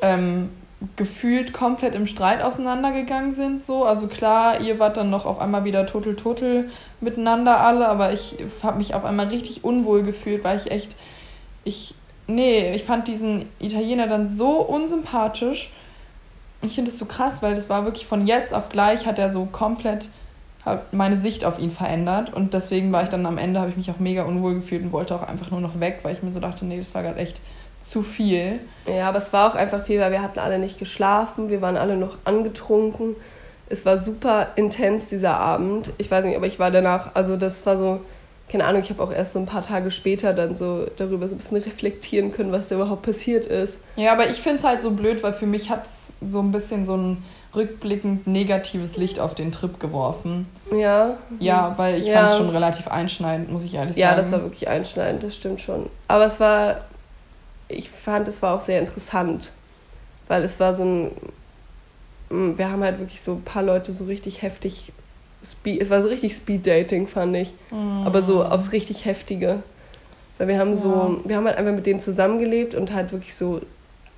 [0.00, 0.50] ähm,
[0.96, 3.64] gefühlt komplett im Streit auseinandergegangen sind.
[3.64, 3.84] So.
[3.84, 6.66] Also klar, ihr wart dann noch auf einmal wieder total total
[7.00, 10.96] miteinander alle, aber ich habe mich auf einmal richtig unwohl gefühlt, weil ich echt,
[11.64, 11.94] ich,
[12.26, 15.70] nee, ich fand diesen Italiener dann so unsympathisch.
[16.62, 19.32] Ich finde es so krass, weil das war wirklich von jetzt auf gleich hat er
[19.32, 20.08] so komplett
[20.90, 23.88] meine Sicht auf ihn verändert und deswegen war ich dann am Ende habe ich mich
[23.90, 26.40] auch mega unwohl gefühlt und wollte auch einfach nur noch weg, weil ich mir so
[26.40, 27.40] dachte, nee, das war gerade echt
[27.80, 28.58] zu viel.
[28.86, 31.76] Ja, aber es war auch einfach viel, weil wir hatten alle nicht geschlafen, wir waren
[31.76, 33.14] alle noch angetrunken.
[33.68, 35.92] Es war super intens dieser Abend.
[35.98, 38.00] Ich weiß nicht, aber ich war danach, also das war so,
[38.48, 41.34] keine Ahnung, ich habe auch erst so ein paar Tage später dann so darüber so
[41.34, 43.78] ein bisschen reflektieren können, was da überhaupt passiert ist.
[43.96, 46.52] Ja, aber ich finde es halt so blöd, weil für mich hat es so ein
[46.52, 47.24] bisschen so ein
[47.54, 50.46] rückblickend negatives Licht auf den Trip geworfen.
[50.70, 51.16] Ja.
[51.40, 52.14] Ja, weil ich Ja.
[52.14, 54.18] fand es schon relativ einschneidend, muss ich ehrlich Ja, sagen.
[54.18, 55.88] das war wirklich einschneidend, das stimmt schon.
[56.06, 56.84] Aber es war,
[57.68, 59.52] ich fand, es war auch sehr interessant,
[60.28, 61.10] weil es war so ein,
[62.30, 64.92] wir haben halt wirklich so ein paar Leute so richtig heftig,
[65.44, 67.54] Speed, es war so richtig Speed-Dating, fand ich.
[68.04, 69.62] Aber so aufs richtig Heftige.
[70.38, 73.60] Weil wir haben so, wir haben halt einfach mit denen zusammengelebt und halt wirklich so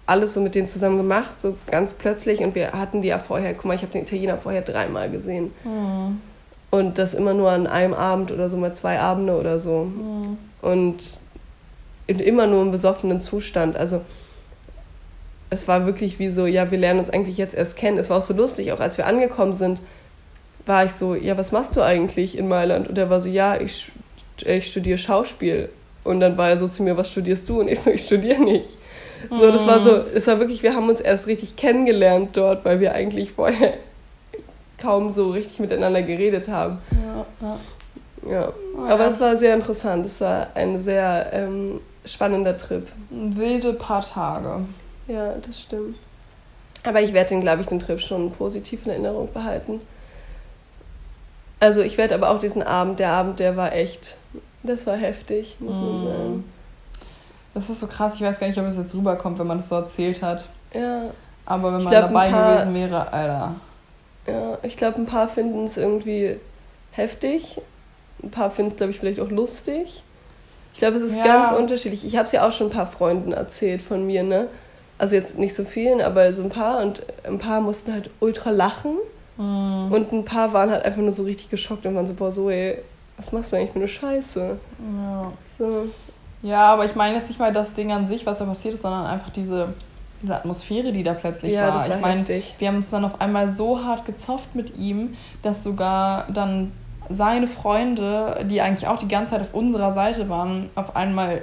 [0.08, 2.40] alles so mit denen zusammen gemacht, so ganz plötzlich.
[2.40, 5.52] Und wir hatten die ja vorher, guck mal, ich habe den Italiener vorher dreimal gesehen.
[5.64, 6.20] Hm.
[6.70, 9.82] Und das immer nur an einem Abend oder so mal zwei Abende oder so.
[9.82, 10.38] Hm.
[10.62, 11.18] Und
[12.06, 13.76] in, immer nur im besoffenen Zustand.
[13.76, 14.00] Also
[15.50, 17.98] es war wirklich wie so, ja, wir lernen uns eigentlich jetzt erst kennen.
[17.98, 19.78] Es war auch so lustig, auch als wir angekommen sind,
[20.68, 22.88] war ich so, ja, was machst du eigentlich in Mailand?
[22.88, 23.90] Und er war so, ja, ich,
[24.44, 25.70] ich studiere Schauspiel.
[26.04, 27.60] Und dann war er so zu mir, was studierst du?
[27.60, 28.78] Und ich so, ich studiere nicht.
[29.30, 32.80] So, das war so, es war wirklich, wir haben uns erst richtig kennengelernt dort, weil
[32.80, 33.74] wir eigentlich vorher
[34.78, 36.78] kaum so richtig miteinander geredet haben.
[36.92, 37.26] Ja.
[37.40, 37.58] Ja.
[38.30, 38.52] Ja.
[38.76, 39.10] Oh, Aber ja.
[39.10, 40.06] es war sehr interessant.
[40.06, 42.86] Es war ein sehr ähm, spannender Trip.
[43.10, 44.64] Wilde paar Tage.
[45.08, 45.96] Ja, das stimmt.
[46.84, 49.80] Aber ich werde den, glaube ich, den Trip schon positiv in Erinnerung behalten.
[51.60, 54.16] Also ich werde aber auch diesen Abend, der Abend, der war echt,
[54.62, 56.06] das war heftig, muss man Mm.
[56.06, 56.44] sagen.
[57.54, 59.68] Das ist so krass, ich weiß gar nicht, ob es jetzt rüberkommt, wenn man das
[59.68, 60.44] so erzählt hat.
[60.72, 61.02] Ja,
[61.46, 63.54] Aber wenn Ich man glaub, dabei paar- gewesen wäre, Alter.
[64.26, 66.36] ja, ich glaube, ein paar finden es irgendwie
[66.92, 67.58] heftig.
[68.22, 70.02] Ein paar finden es, glaube ich, vielleicht auch lustig.
[70.74, 71.24] Ich glaube, es ist Ja.
[71.24, 72.04] ganz unterschiedlich.
[72.04, 74.48] Ich habe es ja auch schon ein paar Freunden erzählt von mir, ne?
[74.98, 76.82] Also jetzt nicht so vielen, aber so ein paar.
[76.82, 78.96] Und ein paar mussten halt ultra lachen.
[79.38, 79.92] Mhm.
[79.92, 82.50] Und ein paar waren halt einfach nur so richtig geschockt und waren so, boah, so,
[82.50, 82.78] ey,
[83.16, 84.56] was machst du eigentlich für eine Scheiße?
[84.96, 85.32] Ja.
[85.58, 85.86] So.
[86.42, 88.82] ja, aber ich meine jetzt nicht mal das Ding an sich, was da passiert ist,
[88.82, 89.74] sondern einfach diese,
[90.22, 91.74] diese Atmosphäre, die da plötzlich Ja, war.
[91.78, 92.24] das war ich meine,
[92.58, 96.72] wir haben uns dann auf einmal so hart gezofft mit ihm, dass sogar dann
[97.08, 101.42] seine Freunde, die eigentlich auch die ganze Zeit auf unserer Seite waren, auf einmal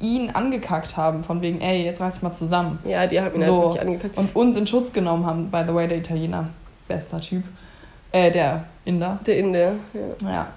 [0.00, 2.78] ihn angekackt haben, von wegen, ey, jetzt reiß dich mal zusammen.
[2.84, 3.52] Ja, die haben ihn So.
[3.54, 4.18] halt wirklich angekackt.
[4.18, 6.48] Und uns in Schutz genommen haben, by the way, der Italiener.
[6.88, 7.44] Bester Typ.
[8.12, 9.18] Äh, der Inder.
[9.26, 10.30] Der Inde, ja.
[10.30, 10.52] Ja.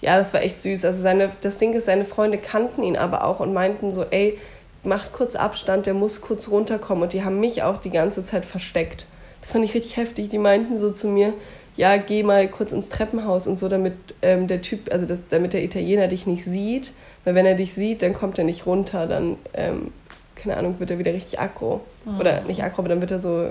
[0.00, 0.84] Ja, das war echt süß.
[0.84, 4.38] Also seine, das Ding ist, seine Freunde kannten ihn aber auch und meinten so, ey,
[4.84, 7.02] macht kurz Abstand, der muss kurz runterkommen.
[7.02, 9.06] Und die haben mich auch die ganze Zeit versteckt.
[9.40, 10.28] Das fand ich richtig heftig.
[10.28, 11.32] Die meinten so zu mir,
[11.76, 15.52] ja, geh mal kurz ins Treppenhaus und so, damit ähm, der Typ, also das, damit
[15.52, 16.92] der Italiener dich nicht sieht.
[17.24, 19.92] Weil wenn er dich sieht, dann kommt er nicht runter, dann, ähm,
[20.36, 21.80] keine Ahnung, wird er wieder richtig aggro.
[22.18, 23.50] Oder nicht aggro, aber dann wird er so,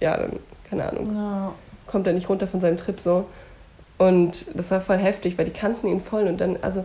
[0.00, 0.38] ja, dann,
[0.68, 1.52] keine Ahnung Ja.
[1.86, 3.24] kommt er nicht runter von seinem Trip so.
[3.98, 6.24] Und das war voll heftig, weil die kannten ihn voll.
[6.28, 6.84] Und dann, also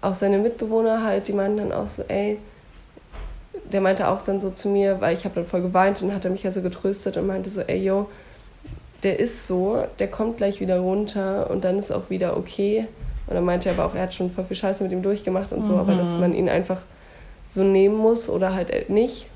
[0.00, 2.38] auch seine Mitbewohner halt, die meinten dann auch so, ey,
[3.72, 6.24] der meinte auch dann so zu mir, weil ich habe dann voll geweint und hat
[6.24, 8.08] er mich also getröstet und meinte so, ey, yo,
[9.02, 12.86] der ist so, der kommt gleich wieder runter und dann ist auch wieder okay.
[13.26, 15.52] Und dann meinte er aber auch, er hat schon voll viel Scheiße mit ihm durchgemacht
[15.52, 16.20] und so, aber dass Mhm.
[16.20, 16.80] man ihn einfach
[17.46, 19.26] so nehmen muss oder halt nicht.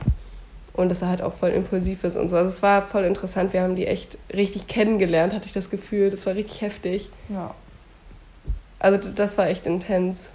[0.79, 2.37] Und dass er halt auch voll impulsiv ist und so.
[2.37, 3.53] Also es war voll interessant.
[3.53, 6.09] Wir haben die echt richtig kennengelernt, hatte ich das Gefühl.
[6.09, 7.11] Das war richtig heftig.
[7.29, 7.53] Ja.
[8.79, 10.31] Also das war echt intens.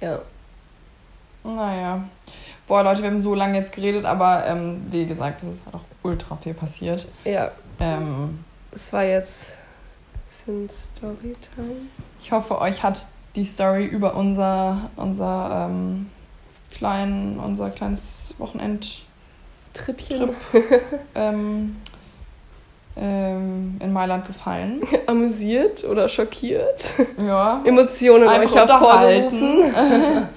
[0.00, 0.08] Ja.
[0.08, 0.20] Ja.
[1.44, 2.04] Naja.
[2.66, 5.74] Boah, Leute, wir haben so lange jetzt geredet, aber ähm, wie gesagt, es ist halt
[5.74, 7.06] auch ultra viel passiert.
[7.24, 7.50] Ja.
[7.80, 9.52] Ähm, Es war jetzt
[10.30, 11.82] sind Storytime.
[12.22, 13.04] ich hoffe, euch hat
[13.36, 16.08] die Story über unser, unser, ähm,
[16.72, 19.02] klein, unser kleines Wochenend
[19.84, 20.30] Trippchen.
[21.14, 21.76] ähm,
[22.96, 24.82] ähm, in Mailand gefallen.
[25.06, 26.94] Amüsiert oder schockiert.
[27.16, 27.62] Ja.
[27.64, 29.72] Emotionen euch hervorgerufen.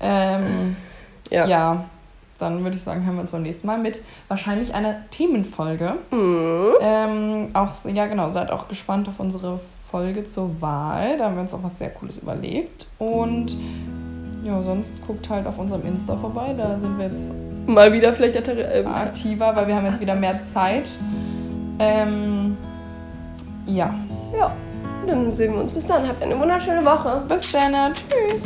[0.00, 0.76] ähm,
[1.30, 1.46] Ja.
[1.46, 1.84] ja,
[2.38, 5.94] dann würde ich sagen, hören wir uns beim nächsten Mal mit wahrscheinlich einer Themenfolge.
[6.10, 6.72] Mhm.
[6.80, 9.60] Ähm, auch, ja, genau, seid auch gespannt auf unsere
[9.90, 11.18] Folge zur Wahl.
[11.18, 12.86] Da haben wir uns auch was sehr Cooles überlegt.
[12.98, 13.56] Und
[14.42, 16.54] ja, sonst guckt halt auf unserem Insta vorbei.
[16.56, 17.32] Da sind wir jetzt
[17.66, 20.88] Mal wieder vielleicht ähm, aktiver, weil wir haben jetzt wieder mehr Zeit.
[21.78, 22.56] Ähm,
[23.66, 23.94] ja,
[24.36, 24.52] Ja.
[25.06, 26.06] Dann sehen wir uns bis dann.
[26.06, 27.22] Habt eine wunderschöne Woche.
[27.28, 27.92] bis dann.
[28.08, 28.44] Tschüss.